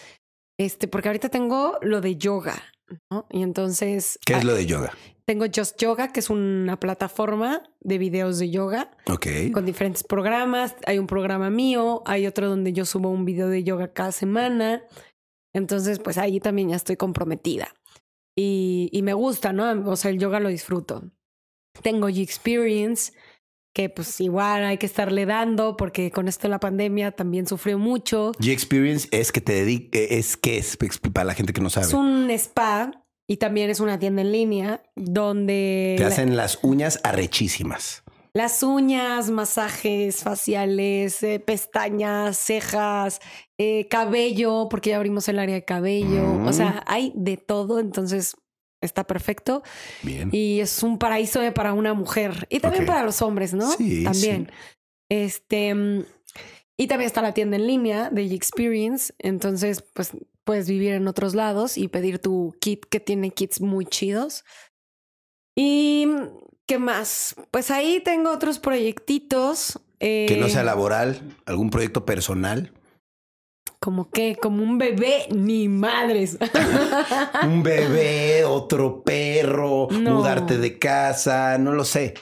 [0.59, 2.61] Este, porque ahorita tengo lo de yoga,
[3.09, 3.25] ¿no?
[3.31, 4.93] Y entonces ¿Qué es lo de yoga?
[5.25, 9.27] Tengo Just Yoga, que es una plataforma de videos de yoga Ok.
[9.53, 10.75] con diferentes programas.
[10.85, 14.83] Hay un programa mío, hay otro donde yo subo un video de yoga cada semana.
[15.53, 17.73] Entonces, pues ahí también ya estoy comprometida.
[18.37, 19.89] Y, y me gusta, ¿no?
[19.89, 21.03] O sea, el yoga lo disfruto.
[21.83, 23.13] Tengo G-Experience,
[23.73, 27.77] que pues igual hay que estarle dando porque con esto de la pandemia también sufrió
[27.77, 28.31] mucho.
[28.39, 30.77] G-Experience es que te dediques, es que es
[31.13, 31.87] para la gente que no sabe.
[31.87, 32.91] Es un spa
[33.27, 38.03] y también es una tienda en línea donde Te hacen las uñas arrechísimas.
[38.33, 43.19] las uñas, masajes faciales, eh, pestañas, cejas,
[43.57, 46.23] eh, cabello, porque ya abrimos el área de cabello.
[46.25, 46.47] Mm.
[46.47, 48.35] O sea, hay de todo, entonces
[48.81, 49.63] está perfecto.
[50.01, 50.29] Bien.
[50.31, 53.69] Y es un paraíso de- para una mujer y también para los hombres, ¿no?
[53.73, 54.51] Sí, también.
[55.09, 55.73] Este.
[55.75, 56.03] mm,
[56.77, 59.13] Y también está la tienda en línea de Experience.
[59.19, 60.11] Entonces, pues
[60.43, 64.43] puedes vivir en otros lados y pedir tu kit que tiene kits muy chidos.
[65.55, 66.07] Y
[66.67, 67.35] qué más?
[67.51, 69.79] Pues ahí tengo otros proyectitos.
[69.99, 72.73] eh, que no sea laboral, algún proyecto personal.
[73.79, 76.37] Como que, como un bebé, ni madres.
[77.43, 80.17] Un bebé, otro perro, No.
[80.17, 82.13] mudarte de casa, no lo sé.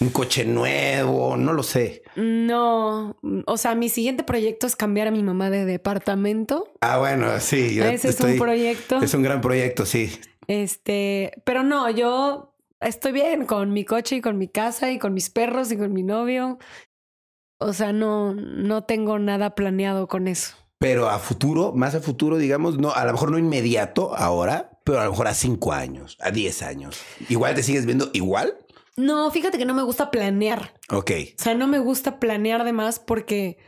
[0.00, 2.02] Un coche nuevo, no lo sé.
[2.16, 3.16] No,
[3.46, 6.72] o sea, mi siguiente proyecto es cambiar a mi mamá de departamento.
[6.80, 7.78] Ah, bueno, sí.
[7.80, 9.00] Ese es un proyecto.
[9.02, 10.10] Es un gran proyecto, sí.
[10.46, 15.14] Este, pero no, yo estoy bien con mi coche y con mi casa y con
[15.14, 16.58] mis perros y con mi novio.
[17.58, 20.56] O sea, no, no tengo nada planeado con eso.
[20.78, 25.00] Pero a futuro, más a futuro, digamos, no, a lo mejor no inmediato ahora, pero
[25.00, 27.00] a lo mejor a cinco años, a diez años.
[27.28, 28.56] Igual te sigues viendo igual.
[28.96, 30.74] No, fíjate que no me gusta planear.
[30.90, 31.10] Ok.
[31.38, 33.58] O sea, no me gusta planear de más porque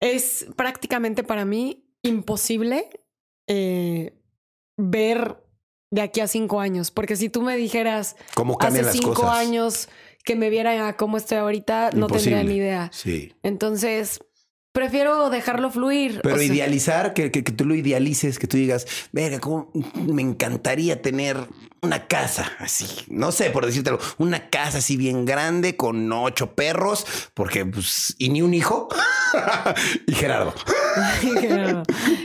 [0.00, 2.88] es prácticamente para mí imposible
[3.48, 4.14] eh,
[4.76, 5.44] ver
[5.90, 6.90] de aquí a cinco años.
[6.90, 9.36] Porque si tú me dijeras ¿Cómo hace las cinco cosas?
[9.36, 9.88] años
[10.24, 12.90] que me viera a cómo estoy ahorita, no tendría ni idea.
[12.92, 13.34] Sí.
[13.42, 14.20] Entonces,
[14.72, 16.20] prefiero dejarlo fluir.
[16.22, 19.70] Pero O sea, idealizar, que, que, que tú lo idealices, que tú digas, verga, cómo
[19.94, 21.36] me encantaría tener
[21.80, 27.06] una casa así, no sé, por decírtelo, una casa así bien grande con ocho perros,
[27.34, 28.88] porque pues, y ni un hijo.
[30.06, 30.54] y Gerardo,
[31.40, 31.82] Claro.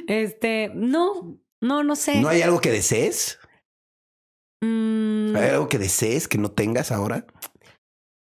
[0.08, 2.20] Este, no, no, no sé.
[2.22, 3.40] ¿no hay algo que desees?
[4.62, 7.26] Mm, ¿Hay algo que desees que no tengas ahora?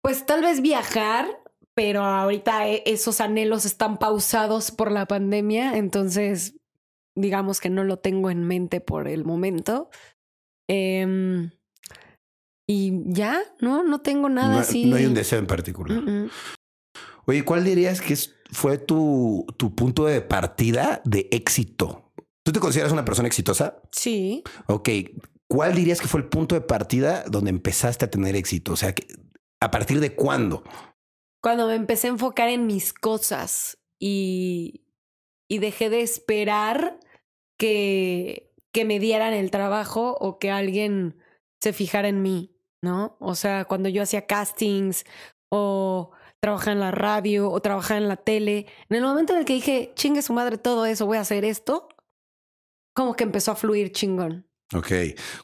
[0.02, 1.26] pues tal vez viajar,
[1.75, 6.57] pero ahorita e- esos anhelos están pausados por la pandemia, entonces
[7.16, 9.91] digamos que no lo tengo en mente por el momento.
[10.68, 11.51] Em,
[12.68, 14.87] y ya, no, no tengo nada no, así.
[14.87, 16.03] no hay un deseo en particular.
[17.27, 18.16] Oye, ¿cuál dirías que
[18.51, 22.12] fue tu, tu punto de partida de éxito?
[22.45, 23.81] ¿Tú te consideras una persona exitosa?
[23.93, 24.43] Sí.
[24.66, 24.89] Ok,
[25.49, 28.72] ¿cuál dirías que fue el punto de partida donde empezaste a tener éxito?
[28.72, 28.95] O sea,
[29.61, 30.64] ¿a partir de cuándo?
[31.45, 34.86] Cuando me empecé a enfocar en mis cosas y,
[35.47, 36.99] y dejé de esperar
[37.59, 41.18] que, que me dieran el trabajo o que alguien
[41.61, 43.18] se fijara en mí, ¿no?
[43.20, 45.05] O sea, cuando yo hacía castings
[45.51, 49.45] o trabajaba en la radio o trabajaba en la tele, en el momento en el
[49.45, 51.88] que dije, chingue su madre todo eso, voy a hacer esto,
[52.95, 54.49] como que empezó a fluir chingón.
[54.74, 54.92] Ok,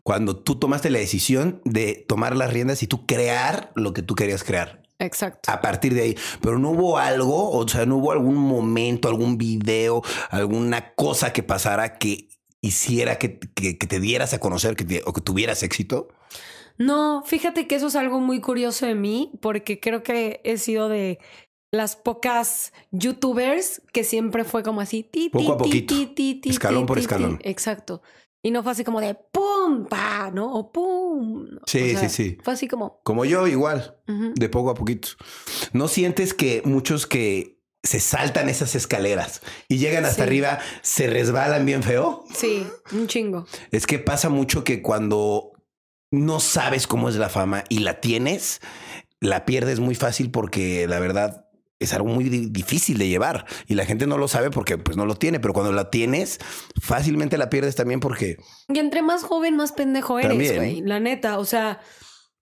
[0.03, 4.14] cuando tú tomaste la decisión de tomar las riendas y tú crear lo que tú
[4.14, 4.80] querías crear.
[5.01, 5.51] Exacto.
[5.51, 9.36] A partir de ahí, pero no hubo algo, o sea, no hubo algún momento, algún
[9.38, 12.28] video, alguna cosa que pasara que
[12.62, 16.09] hiciera que, que- que te dieras a conocer que te- o que tuvieras éxito.
[16.78, 20.88] No, fíjate que eso es algo muy curioso de mí, porque creo que he sido
[20.88, 21.18] de
[21.72, 26.86] las pocas youtubers que siempre fue como así, ti, ti, Poco a ti, poquito, escalón
[26.86, 27.38] por escalón.
[27.42, 28.03] Exacto.
[28.43, 30.55] Y no fue así como de pum, pa, ¿no?
[30.55, 31.47] O pum.
[31.66, 32.38] Sí, O sea, sí, sí.
[32.43, 33.01] Fue así como.
[33.03, 33.97] Como yo, igual.
[34.07, 35.09] de poco a poquito.
[35.72, 40.28] ¿No sientes que muchos que se saltan esas escaleras y llegan hasta Sí.
[40.28, 42.24] arriba se resbalan bien feo?
[42.34, 43.47] Sí, un chingo.
[43.70, 45.53] Es que pasa mucho que cuando
[46.11, 48.61] no sabes cómo es la fama y la tienes,
[49.20, 51.47] la pierdes muy fácil porque la verdad
[51.81, 54.97] es algo muy di- difícil de llevar y la gente no lo sabe porque pues
[54.97, 56.39] no lo tiene, pero cuando la tienes
[56.81, 58.37] fácilmente la pierdes también porque
[58.68, 60.83] Y entre más joven, más pendejo eres, güey.
[60.83, 61.39] La neta.
[61.39, 61.81] O sea,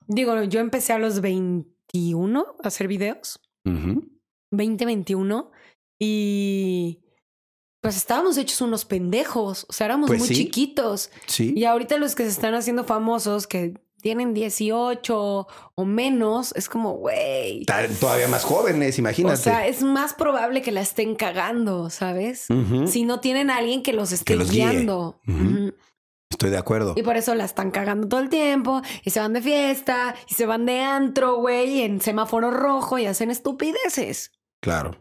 [0.09, 3.41] digo, yo empecé a los 21 a hacer videos.
[3.65, 4.05] Ujú.
[4.51, 5.51] 2021
[6.01, 7.01] y
[7.81, 10.35] pues estábamos hechos unos pendejos, o sea, éramos Pues muy sí.
[10.35, 11.11] chiquitos.
[11.27, 16.69] sí, Y ahorita los que se están haciendo famosos, que tienen 18 o menos, es
[16.69, 17.65] como, güey.
[18.01, 19.35] Todavía más jóvenes, imagínate.
[19.35, 22.47] O sea, es más probable que la estén cagando, ¿sabes?
[22.87, 24.69] Si no tienen a alguien que los esté Que los guíe.
[24.69, 25.21] guiando.
[26.31, 26.95] Estoy de acuerdo.
[26.97, 30.35] Y por eso la están cagando todo el tiempo y se van de fiesta y
[30.35, 34.33] se van de antro, güey, en semáforo rojo y hacen estupideces.
[34.61, 34.93] Claro.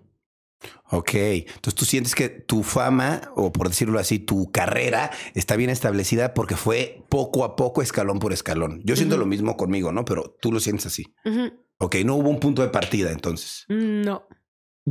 [0.89, 5.69] Ok, entonces tú sientes que tu fama, o por decirlo así, tu carrera está bien
[5.69, 8.81] establecida porque fue poco a poco, escalón por escalón.
[8.83, 10.05] Yo siento lo mismo conmigo, ¿no?
[10.05, 11.13] Pero tú lo sientes así.
[11.25, 11.51] Ujú.
[11.79, 13.65] Ok, no hubo un punto de partida entonces.
[13.67, 14.27] No.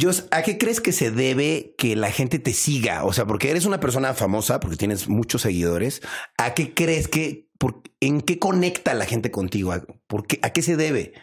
[0.01, 3.05] Jos, ¿a qué crees que se debe que la gente te siga?
[3.05, 6.03] O sea, porque eres una persona famosa, porque tienes muchos seguidores.
[6.37, 9.73] ¿A qué crees que, por, en qué conecta la gente contigo?
[9.73, 11.14] ¿A, por qué, ¿A qué se debe?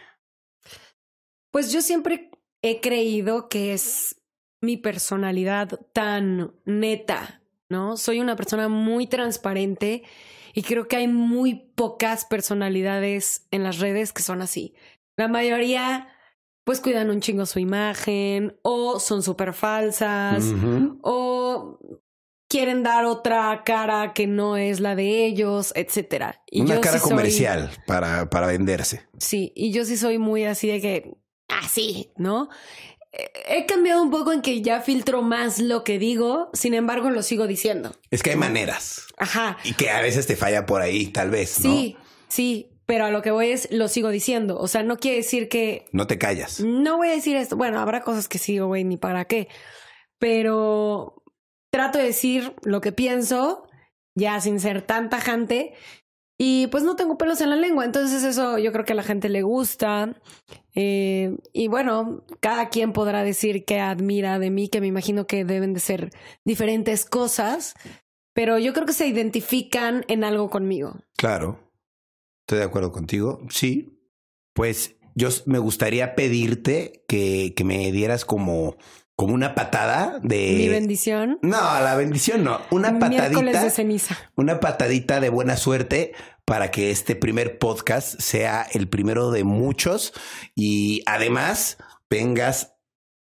[1.52, 2.30] Pues yo siempre
[2.62, 4.16] he creído que es
[4.64, 7.96] mi personalidad tan neta, ¿no?
[7.96, 10.02] Soy una persona muy transparente
[10.52, 14.74] y creo que hay muy pocas personalidades en las redes que son así.
[15.16, 16.08] La mayoría
[16.64, 20.44] pues cuidan un chingo su imagen o son súper falsas
[21.02, 21.78] o
[22.48, 26.42] quieren dar otra cara que no es la de ellos, etcétera.
[26.50, 29.02] Y Una yo cara sí soy- comercial para, para venderse.
[29.18, 31.14] Sí, y yo sí soy muy así de que,
[31.48, 32.48] así, ¿no?
[33.46, 37.22] He cambiado un poco en que ya filtro más lo que digo, sin embargo lo
[37.22, 37.94] sigo diciendo.
[38.10, 39.06] Es que hay maneras.
[39.16, 41.60] Ajá, Y que a veces te falla por ahí, tal vez.
[41.60, 41.70] ¿no?
[41.70, 41.96] sí,
[42.28, 42.70] sí.
[42.86, 44.58] pero a lo que voy es, lo sigo diciendo.
[44.58, 46.60] O sea, no quiere decir que No te callas.
[46.60, 47.56] no voy a decir esto.
[47.56, 49.48] Bueno, habrá cosas que sí, güey, ni para qué.
[50.18, 51.22] Pero
[51.70, 53.66] trato de decir lo que pienso,
[54.14, 55.74] ya sin ser tan tajante.
[56.36, 57.84] Y pues no tengo pelos en la lengua.
[57.84, 60.20] Entonces eso yo creo que a la gente le gusta.
[60.74, 65.44] Eh, y bueno, cada quien podrá decir que admira de mí, que me imagino que
[65.44, 66.10] deben de ser
[66.44, 67.74] diferentes cosas.
[68.32, 70.96] Pero yo creo que se identifican en algo conmigo.
[71.16, 71.60] Claro.
[72.42, 73.40] Estoy de acuerdo contigo.
[73.48, 74.00] Sí.
[74.54, 78.76] Pues yo me gustaría pedirte que, que me dieras como,
[79.16, 80.54] como una patada de.
[80.56, 81.38] Mi bendición.
[81.42, 82.60] No, la bendición no.
[82.70, 83.70] Una Miércoles de patadita.
[83.70, 84.18] ceniza.
[84.34, 86.12] Una patadita de buena suerte
[86.44, 90.12] para que este primer podcast sea el primero de muchos
[90.54, 91.78] y además
[92.10, 92.74] vengas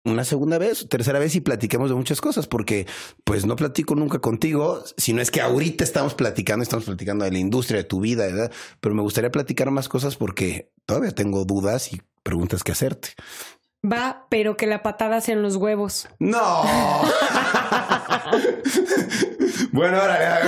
[0.03, 2.87] una segunda vez, tercera vez y platiquemos de muchas cosas, porque
[3.25, 7.39] pues no platico nunca contigo, sino es que ahorita estamos platicando, estamos platicando de la
[7.39, 8.51] industria, de tu vida, ¿verdad?
[8.79, 13.09] Pero me gustaría platicar más cosas porque todavía tengo dudas y preguntas que hacerte.
[13.89, 16.09] Va, pero que la patada sea en los huevos.
[16.19, 16.63] No.
[19.71, 20.41] bueno, ahora.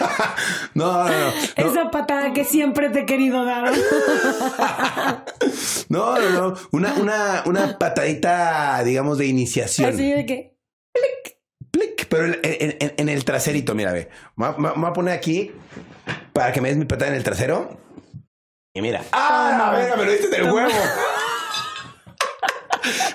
[0.74, 1.08] no, no, no.
[1.08, 1.32] no.
[1.56, 3.72] Esa patada que siempre te he querido dar.
[5.88, 6.54] No, no, no.
[6.72, 9.88] Una, una, una patadita, digamos, de iniciación.
[9.94, 10.56] Así de que.
[11.70, 14.08] Plic, pero en, en- en- el traserito, mira, ve.
[14.34, 15.52] Me voy a- me voy a poner aquí
[16.32, 17.78] para que me des mi patada en el trasero.
[18.74, 19.04] Y mira.
[19.12, 19.70] ¡Ah!
[19.72, 19.78] no.
[19.78, 20.70] Venga, me lo diste en el huevo.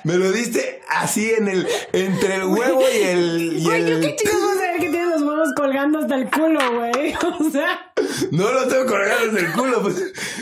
[0.04, 3.54] Me lo diste así en el, entre el huevo y el.
[3.60, 4.02] Y Güey, yo el...
[4.02, 7.14] qué chido vas a ver que tienes los huevos colgando hasta el culo, güey.
[7.40, 7.92] O sea,
[8.32, 9.96] No lo tengo colgado en el culo, pues.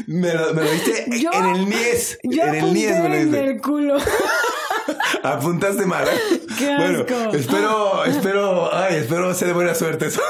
[0.08, 2.20] Me lo, me lo diste Yo- en el niés.
[2.24, 3.46] yo en el niés me lo en diste.
[3.46, 3.98] el culo.
[5.24, 6.42] Apuntaste mal, ¿eh?
[6.58, 7.36] Qué Bueno, asco.
[7.36, 10.22] espero, espero, ay, espero sea de buena suerte eso.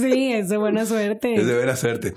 [0.00, 1.34] Sí, es de buena suerte.
[1.34, 2.14] Es de buena suerte.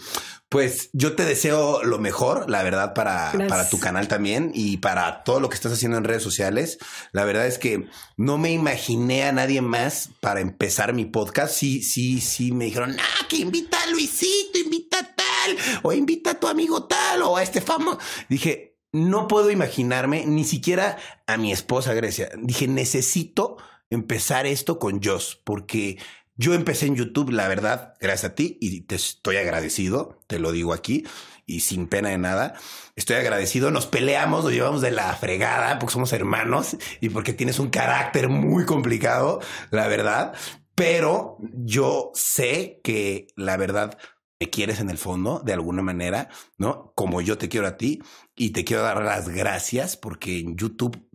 [0.49, 5.23] Pues yo te deseo lo mejor, la verdad, para, para tu canal también y para
[5.23, 6.79] todo lo que estás haciendo en redes sociales.
[7.11, 7.87] La verdad es que
[8.17, 11.53] no me imaginé a nadie más para empezar mi podcast.
[11.53, 16.31] Sí, sí, sí, me dijeron, ah, que invita a Luisito, invita a tal, o invita
[16.31, 17.99] a tu amigo tal, o a este famoso.
[18.27, 20.97] Dije, no puedo imaginarme ni siquiera
[21.27, 22.31] a mi esposa Grecia.
[22.41, 23.57] Dije, necesito
[23.89, 25.97] empezar esto con Joss, porque
[26.39, 30.53] yo empecé en YouTube, la verdad, gracias a ti, y te estoy agradecido, te lo
[30.53, 31.05] digo aquí,
[31.45, 32.53] y sin pena de nada.
[32.95, 37.59] Estoy agradecido, nos peleamos, nos llevamos de la fregada, porque somos hermanos y porque tienes
[37.59, 40.33] un carácter muy complicado, la verdad.
[40.75, 43.97] Pero yo sé que la verdad
[44.39, 46.93] me quieres en el fondo, de alguna manera, ¿no?
[46.95, 48.01] Como yo te quiero a ti,
[48.33, 51.05] y te quiero dar las gracias porque en YouTube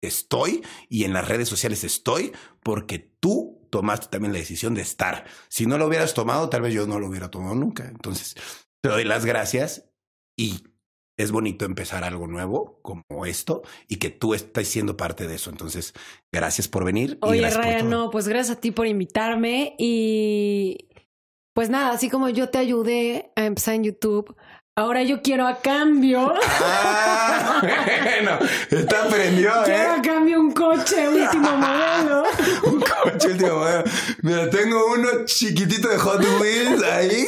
[0.00, 5.24] estoy y en las redes sociales estoy porque tú tomaste también la decisión de estar.
[5.48, 7.88] Si no lo hubieras tomado, tal vez yo no lo hubiera tomado nunca.
[7.88, 8.34] Entonces,
[8.82, 9.90] te doy las gracias
[10.36, 10.64] y
[11.16, 15.50] es bonito empezar algo nuevo como esto y que tú estés siendo parte de eso.
[15.50, 15.92] Entonces,
[16.32, 17.18] gracias por venir.
[17.22, 17.90] y Oye, Ryan, todo.
[17.90, 20.88] no, pues gracias a ti por invitarme y
[21.52, 24.34] pues nada, así como yo te ayudé a empezar en YouTube,
[24.80, 27.60] ahora yo quiero a cambio, Ah,
[28.04, 28.38] bueno,
[28.70, 30.00] está prendió, quiero a ¿eh?
[30.02, 32.24] cambio un coche último modelo.
[32.64, 33.84] Un coche último modelo.
[34.22, 37.26] Mira, tengo uno chiquitito de Hot Wheels ahí,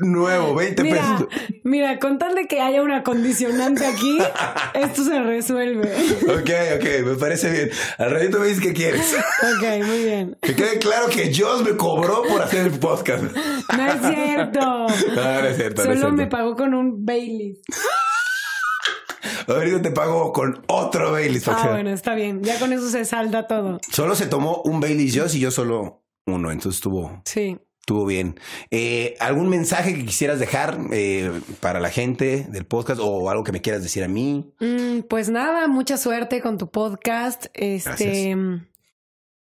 [0.00, 1.28] nuevo, 20 Mira, pesos.
[1.64, 4.18] mira, con tal de que haya un acondicionante aquí,
[4.74, 5.92] esto se resuelve.
[6.24, 7.70] Ok, ok, me parece bien.
[7.98, 9.14] Al ratito me dices qué quieres.
[9.14, 10.36] Ok, muy bien.
[10.42, 13.22] Que quede claro que Joss me cobró por hacer el podcast.
[13.76, 14.60] No es cierto.
[14.60, 17.60] No, no es cierto, no es Solo me pagó con un Bailey.
[19.46, 21.46] Ahorita te pago con otro Baileys.
[21.48, 22.42] Ah, que- bueno, está bien.
[22.42, 23.80] Ya con eso se salda todo.
[23.90, 27.58] Solo se tomó un Baileys Joss y yo solo uno, entonces estuvo, Sí.
[27.80, 28.38] estuvo bien.
[28.70, 33.52] Eh, ¿Algún mensaje que quisieras dejar eh, para la gente del podcast o algo que
[33.52, 34.54] me quieras decir a mí?
[34.60, 37.46] Mm, pues nada, mucha suerte con tu podcast.
[37.54, 38.38] Este, Gracias.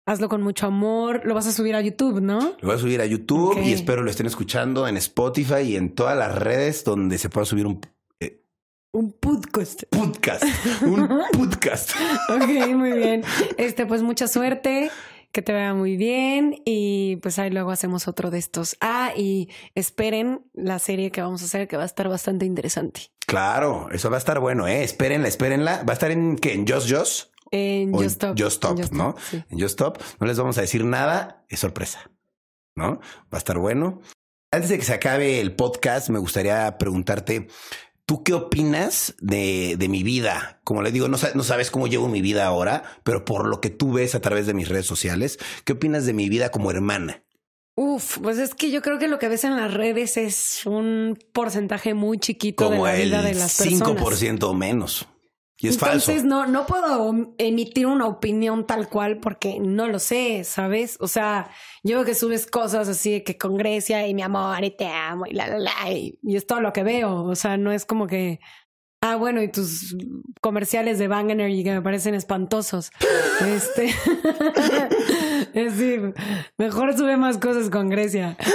[0.06, 1.22] Hazlo con mucho amor.
[1.26, 2.40] Lo vas a subir a YouTube, ¿no?
[2.60, 5.94] Lo voy a subir a YouTube y espero lo estén escuchando en Spotify y en
[5.96, 7.80] todas las redes donde se pueda subir un
[8.20, 8.42] eh,
[8.92, 9.84] Un podcast.
[9.90, 10.44] podcast.
[10.84, 11.92] un podcast.
[12.30, 13.24] Ok, muy bien.
[13.58, 14.92] Este, pues mucha suerte.
[15.32, 18.78] Que te vaya muy bien y pues ahí luego hacemos otro de estos.
[18.82, 23.10] Ah, y esperen la serie que vamos a hacer que va a estar bastante interesante.
[23.26, 24.84] Claro, eso va a estar bueno, ¿eh?
[24.84, 25.82] Espérenla, espérenla.
[25.86, 26.54] Va a estar en, ¿qué?
[26.54, 27.33] ¿En Just Just?
[27.56, 28.36] En Just Stop.
[28.40, 29.10] Just Stop, Just ¿no?
[29.10, 29.44] Stop, sí.
[29.50, 30.00] En Just Stop.
[30.20, 32.10] No les vamos a decir nada, es sorpresa,
[32.76, 33.00] ¿no?
[33.32, 34.02] Va a estar bueno.
[34.52, 37.48] Antes de que se acabe el podcast, me gustaría preguntarte,
[38.06, 40.62] ¿tú qué opinas de, de mi vida?
[40.64, 43.62] Como le digo, no, sa- no sabes cómo llevo mi vida ahora, pero por lo
[43.62, 46.72] que tú ves a través de mis redes sociales, ¿qué opinas de mi vida como
[46.72, 47.24] hermana?
[47.76, 51.18] Uf, pues es que yo creo que lo que ves en las redes es un
[51.34, 53.98] porcentaje muy chiquito Como de la vida de las personas.
[53.98, 55.08] 5% o menos.
[55.64, 56.28] Y es Entonces falso.
[56.28, 60.98] no, no puedo emitir una opinión tal cual porque no lo sé, ¿sabes?
[61.00, 61.50] O sea,
[61.84, 64.88] yo veo que subes cosas así de que con Grecia y mi amor y te
[64.88, 67.24] amo y la la la y, y es todo lo que veo.
[67.24, 68.42] O sea, no es como que
[69.04, 69.96] ah, bueno, y tus
[70.42, 72.92] comerciales de Bang Energy que me parecen espantosos.
[73.46, 73.86] este
[75.54, 76.14] es decir,
[76.58, 78.38] mejor sube más cosas con Grecia.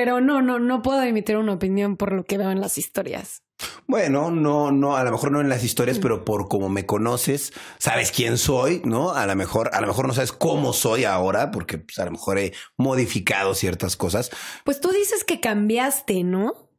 [0.00, 3.42] Pero no, no, no puedo emitir una opinión por lo que veo en las historias.
[3.86, 6.00] Bueno, no, no, a lo mejor no en las historias, Mm.
[6.00, 9.12] pero por como me conoces, sabes quién soy, ¿no?
[9.12, 12.12] A lo mejor, a lo mejor no sabes cómo soy ahora, porque pues, a lo
[12.12, 14.30] mejor he modificado ciertas cosas.
[14.64, 16.69] Pues tú dices que cambiaste, ¿no?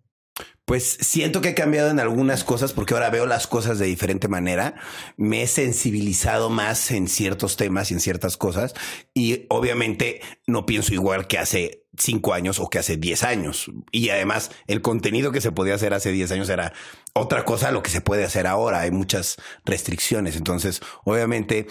[0.65, 4.27] Pues siento que he cambiado en algunas cosas porque ahora veo las cosas de diferente
[4.27, 4.75] manera.
[5.17, 8.73] Me he sensibilizado más en ciertos temas y en ciertas cosas.
[9.13, 13.69] Y obviamente no pienso igual que hace cinco años o que hace diez años.
[13.91, 16.73] Y además el contenido que se podía hacer hace diez años era
[17.13, 18.81] otra cosa a lo que se puede hacer ahora.
[18.81, 20.37] Hay muchas restricciones.
[20.37, 21.67] Entonces, obviamente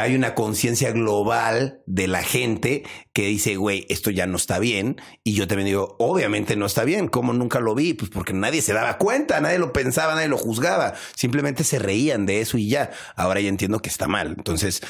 [0.00, 5.00] hay una conciencia global de la gente que dice, güey, esto ya no está bien.
[5.24, 7.08] Y yo también digo, obviamente no está bien.
[7.08, 7.92] ¿Cómo nunca lo vi?
[7.92, 10.94] Pues porque nadie se daba cuenta, nadie lo pensaba, nadie lo juzgaba.
[11.14, 12.90] Simplemente se reían de eso y ya.
[13.14, 14.34] Ahora ya entiendo que está mal.
[14.38, 14.80] Entonces,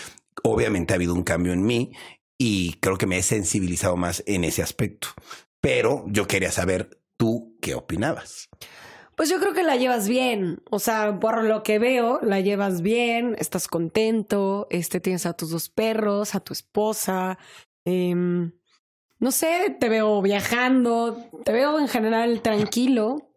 [0.44, 1.92] obviamente ha habido un cambio en mí
[2.38, 5.08] y creo que me he sensibilizado más en ese aspecto.
[5.60, 8.48] Pero yo quería saber tú qué opinabas.
[9.20, 10.62] Pues yo creo que la llevas bien.
[10.70, 15.50] O sea, por lo que veo, la llevas bien, estás contento, este, tienes a tus
[15.50, 17.36] dos perros, a tu esposa.
[17.84, 18.52] em,
[19.18, 23.30] no sé, te veo viajando, te veo en general tranquilo.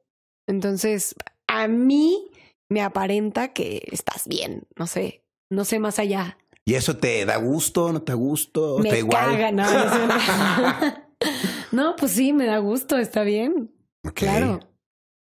[0.48, 1.16] Entonces,
[1.48, 2.32] a mí
[2.70, 4.66] me aparenta que estás bien.
[4.78, 6.38] No sé, no sé más allá.
[6.64, 7.92] ¿Y eso te da gusto?
[7.92, 8.80] ¿No te da gusto?
[8.80, 9.32] me ¿Te igual?
[9.34, 11.04] caga, no, no,
[11.74, 13.70] no, pues sí, me da gusto, está bien.
[14.14, 14.62] Claro.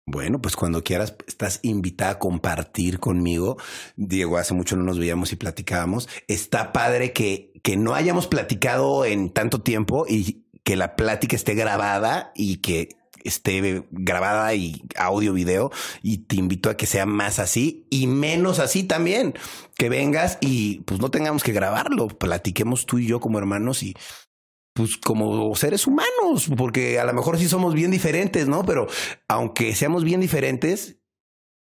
[0.08, 3.56] Bueno, pues cuando quieras, estás invitada a compartir conmigo.
[3.96, 6.08] Diego, hace mucho no nos veíamos y platicábamos.
[6.28, 11.54] Está padre que, que no hayamos platicado en tanto tiempo y que la plática esté
[11.54, 12.90] grabada y que
[13.24, 15.72] esté grabada y audio, video.
[16.02, 19.34] Y te invito a que sea más así y menos así también.
[19.76, 22.06] Que vengas y pues no tengamos que grabarlo.
[22.06, 23.96] Platiquemos tú y yo como hermanos y
[24.76, 28.64] pues como seres humanos, porque a lo mejor sí somos bien diferentes, ¿no?
[28.64, 28.86] Pero
[29.26, 30.98] aunque seamos bien diferentes,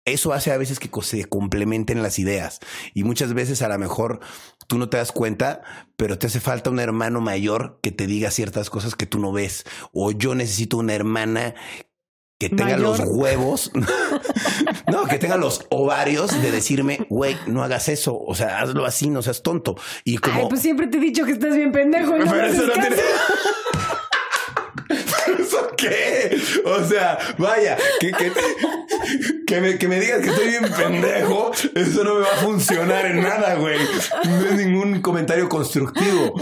[0.06, 2.60] eso hace a veces que se complementen las ideas.
[2.94, 4.22] Y muchas veces a lo mejor
[4.68, 5.62] tú no te das cuenta,
[5.98, 9.34] pero te hace falta un hermano mayor que te diga ciertas cosas que tú no
[9.34, 9.66] ves.
[9.92, 11.54] O yo necesito una hermana
[12.40, 12.80] que tenga Mayor.
[12.80, 13.72] los huevos,
[14.88, 18.18] no, que tenga los ovarios de decirme, güey, no hagas eso.
[18.26, 19.76] O sea, hazlo así, no seas tonto.
[20.04, 20.42] Y como...
[20.42, 22.16] Ay, pues siempre te he dicho que estás bien pendejo.
[22.16, 22.88] y no me Pero eso haces no caso.
[22.88, 23.02] tiene.
[25.52, 26.38] ¿Pero ¿Eso qué?
[26.66, 28.32] O sea, vaya, que, que,
[29.48, 33.06] que me, que me digas que estoy bien pendejo, eso no me va a funcionar
[33.08, 33.80] en nada, güey.
[34.26, 36.34] No es ningún comentario constructivo.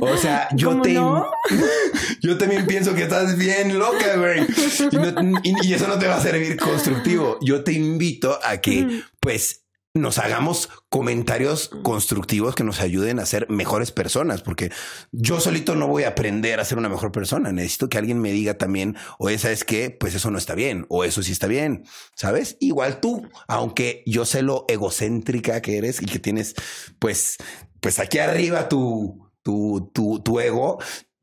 [0.00, 0.92] O sea, yo ¿Cómo te.
[0.94, 1.30] no?
[2.22, 4.46] Yo también pienso que estás bien loca, güey.
[4.90, 7.38] Y, no- y- y eso no te va a servir constructivo.
[7.40, 9.62] Yo te invito a que, pues,
[9.92, 14.70] nos hagamos comentarios constructivos que nos ayuden a ser mejores personas, porque
[15.10, 17.52] yo solito no voy a aprender a ser una mejor persona.
[17.52, 20.86] Necesito que alguien me diga también, o esa es que, pues eso no está bien,
[20.88, 21.84] o eso sí está bien,
[22.14, 22.56] ¿sabes?
[22.60, 26.54] Igual tú, aunque yo sé lo egocéntrica que eres y que tienes,
[27.00, 27.38] pues,
[27.80, 30.78] pues aquí arriba tu, tu, tu, tu ego,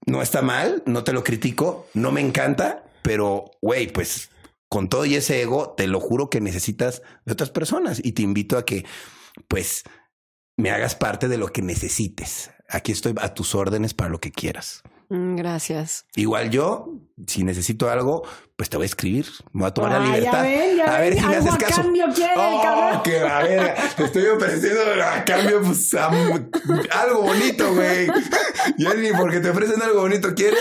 [0.06, 4.30] no está mal, no te lo critico, no me encanta, pero, güey, pues
[4.70, 8.22] con todo y ese ego, te lo juro que necesitas de otras personas y te
[8.22, 8.86] invito a que,
[9.48, 9.84] pues,
[10.58, 12.52] me hagas parte de lo que necesites.
[12.70, 14.82] Aquí estoy a tus órdenes para lo que quieras.
[15.10, 16.06] Mm, Gracias.
[16.18, 16.92] Igual yo,
[17.28, 18.24] si necesito algo,
[18.58, 19.26] pues te voy a escribir.
[19.54, 20.42] Me voy a tomar Ah, la ya libertad.
[20.44, 21.82] ven, ya a ver ven, si me haces a caso.
[21.82, 23.76] cambio quiere oh, que la verga.
[23.96, 26.08] Te estoy ofreciendo a cambio, pues, a
[27.02, 28.08] algo bonito, güey.
[28.78, 30.60] Ya ni porque te ofrecen algo bonito quieres.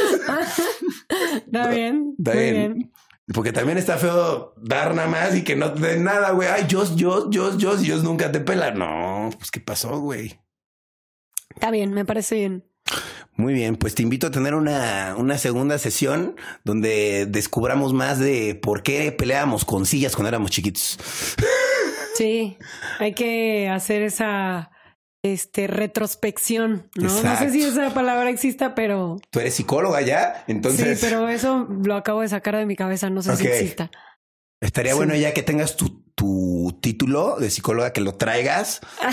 [1.47, 2.15] Está bien.
[2.19, 2.93] Está muy bien.
[3.35, 6.49] Porque también está feo dar nada más y que no te den nada, güey.
[6.49, 8.71] Ay, Dios, Dios, Dios, Dios, Dios nunca te pela.
[8.71, 10.41] No, pues qué pasó, güey.
[11.55, 12.65] Está bien, me parece bien.
[13.35, 18.55] Muy bien, pues te invito a tener una, una segunda sesión donde descubramos más de
[18.55, 20.99] por qué peleábamos con sillas cuando éramos chiquitos.
[22.15, 22.57] Sí,
[22.99, 24.71] hay que hacer esa
[25.33, 27.23] este retrospección, ¿no?
[27.23, 31.67] No sé si esa palabra exista, pero Tú eres psicóloga ya, entonces sí, pero eso
[31.85, 33.91] lo acabo de sacar de mi cabeza, no sé si exista.
[34.61, 34.97] estaría sí.
[34.99, 38.81] bueno ya que tengas tu, tu título de psicóloga, que lo traigas,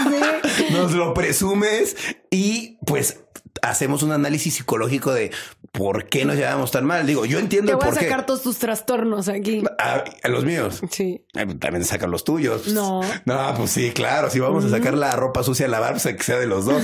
[0.72, 1.96] nos lo presumes
[2.30, 3.20] y pues
[3.62, 5.30] hacemos un análisis psicológico de
[5.74, 7.04] por qué nos llevamos tan mal.
[7.04, 8.04] Digo, yo entiendo Te voy a qué.
[8.06, 9.64] sacar todos tus trastornos aquí.
[9.80, 10.80] A, a los míos.
[10.88, 11.26] Sí.
[11.34, 12.68] Ay, pues, También sacan los tuyos.
[12.68, 13.00] No.
[13.24, 14.30] No, pues sí, claro.
[14.30, 16.80] Si vamos a sacar la ropa sucia a lavar, pues que sea de los dos.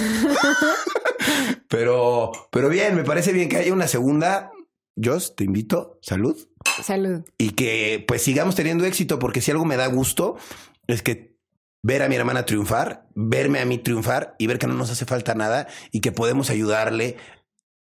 [1.68, 4.50] pero, pero bien, me parece bien que haya una segunda.
[5.02, 5.98] Jos, te invito.
[6.02, 6.36] Salud.
[6.82, 7.22] Salud.
[7.38, 10.36] Y que pues sigamos teniendo éxito, porque si algo me da gusto
[10.88, 11.36] es que
[11.82, 15.06] ver a mi hermana triunfar, verme a mí triunfar y ver que no nos hace
[15.06, 17.16] falta nada y que podemos ayudarle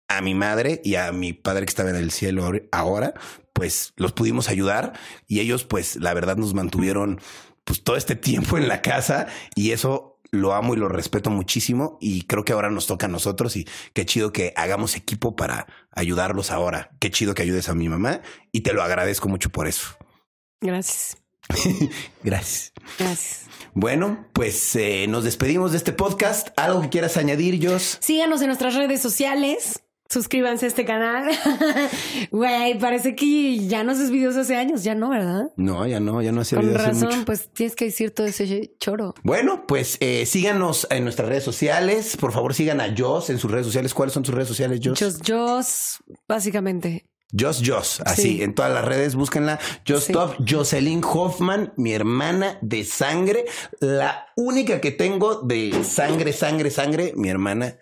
[0.09, 3.15] a mi madre y a mi padre que estaba en el cielo ahor- ahora,
[3.53, 4.93] pues los pudimos ayudar
[5.27, 7.21] y ellos pues la verdad nos mantuvieron
[7.65, 11.97] pues todo este tiempo en la casa y eso lo amo y lo respeto muchísimo
[12.01, 15.67] y creo que ahora nos toca a nosotros y qué chido que hagamos equipo para
[15.91, 16.91] ayudarlos ahora.
[17.01, 18.21] Qué chido que ayudes a mi mamá
[18.53, 19.97] y te lo agradezco mucho por eso.
[20.61, 21.17] Gracias.
[22.23, 22.73] Gracias.
[22.99, 23.47] Gracias.
[23.75, 26.49] Bueno, pues eh, nos despedimos de este podcast.
[26.57, 27.99] ¿Algo que quieras añadir, Jos?
[28.01, 29.83] Síganos en nuestras redes sociales.
[30.11, 31.29] Suscríbanse a este canal.
[32.31, 35.45] Güey, parece que ya no haces videos hace años, ya no, ¿verdad?
[35.57, 37.25] No, ya no, ya no hace Con video hace razón, mucho.
[37.27, 39.15] pues tienes que decir todo ese choro.
[39.23, 42.17] Bueno, pues eh, síganos en nuestras redes sociales.
[42.17, 43.93] Por favor, sigan a Jos en sus redes sociales.
[43.95, 44.99] ¿Cuáles son sus redes sociales, Jos?
[44.99, 47.07] Just Joss, básicamente.
[47.39, 48.43] Jos Jos, así, Sí.
[48.43, 49.59] en todas las redes, búsquenla.
[49.87, 50.13] Jos Sí.
[50.15, 53.45] Top, Jocelyn Hoffman, mi hermana de sangre,
[53.81, 57.77] la única que tengo de sangre, sangre, sangre, mi hermana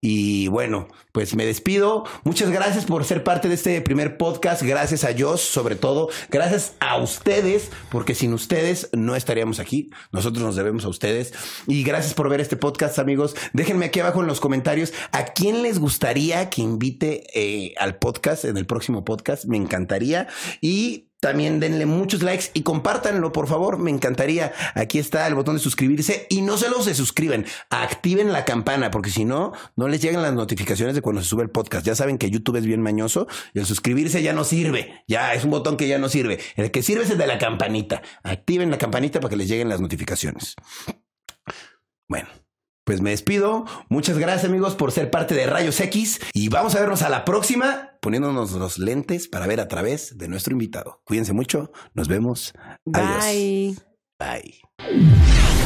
[0.00, 2.04] Y bueno, pues me despido.
[2.24, 4.62] Muchas gracias por ser parte de este primer podcast.
[4.62, 6.08] Gracias a Jos, sobre todo.
[6.30, 9.90] Gracias a ustedes, porque sin ustedes no estaríamos aquí.
[10.12, 11.32] Nosotros nos debemos a ustedes.
[11.66, 13.34] Y gracias por ver este podcast, amigos.
[13.52, 18.44] Déjenme aquí abajo en los comentarios a quién les gustaría que invite eh, al podcast
[18.44, 19.46] en el próximo podcast.
[19.46, 20.28] Me encantaría.
[20.60, 23.78] Y también denle muchos likes y compártanlo, por favor.
[23.78, 24.52] Me encantaría.
[24.76, 29.10] Aquí está el botón de suscribirse y no solo se suscriben, activen la campana, porque
[29.10, 31.84] si no, no les llegan las notificaciones de cuando se sube el podcast.
[31.84, 35.02] Ya saben que YouTube es bien mañoso y el suscribirse ya no sirve.
[35.08, 36.38] Ya es un botón que ya no sirve.
[36.54, 38.02] El que sirve es el de la campanita.
[38.22, 40.54] Activen la campanita para que les lleguen las notificaciones.
[42.06, 42.28] Bueno.
[42.86, 43.64] Pues me despido.
[43.88, 47.24] Muchas gracias amigos por ser parte de Rayos X y vamos a vernos a la
[47.24, 51.00] próxima poniéndonos los lentes para ver a través de nuestro invitado.
[51.04, 51.72] Cuídense mucho.
[51.94, 52.54] Nos vemos.
[52.92, 53.76] Adiós.
[54.16, 54.60] Bye.
[54.78, 55.65] Bye.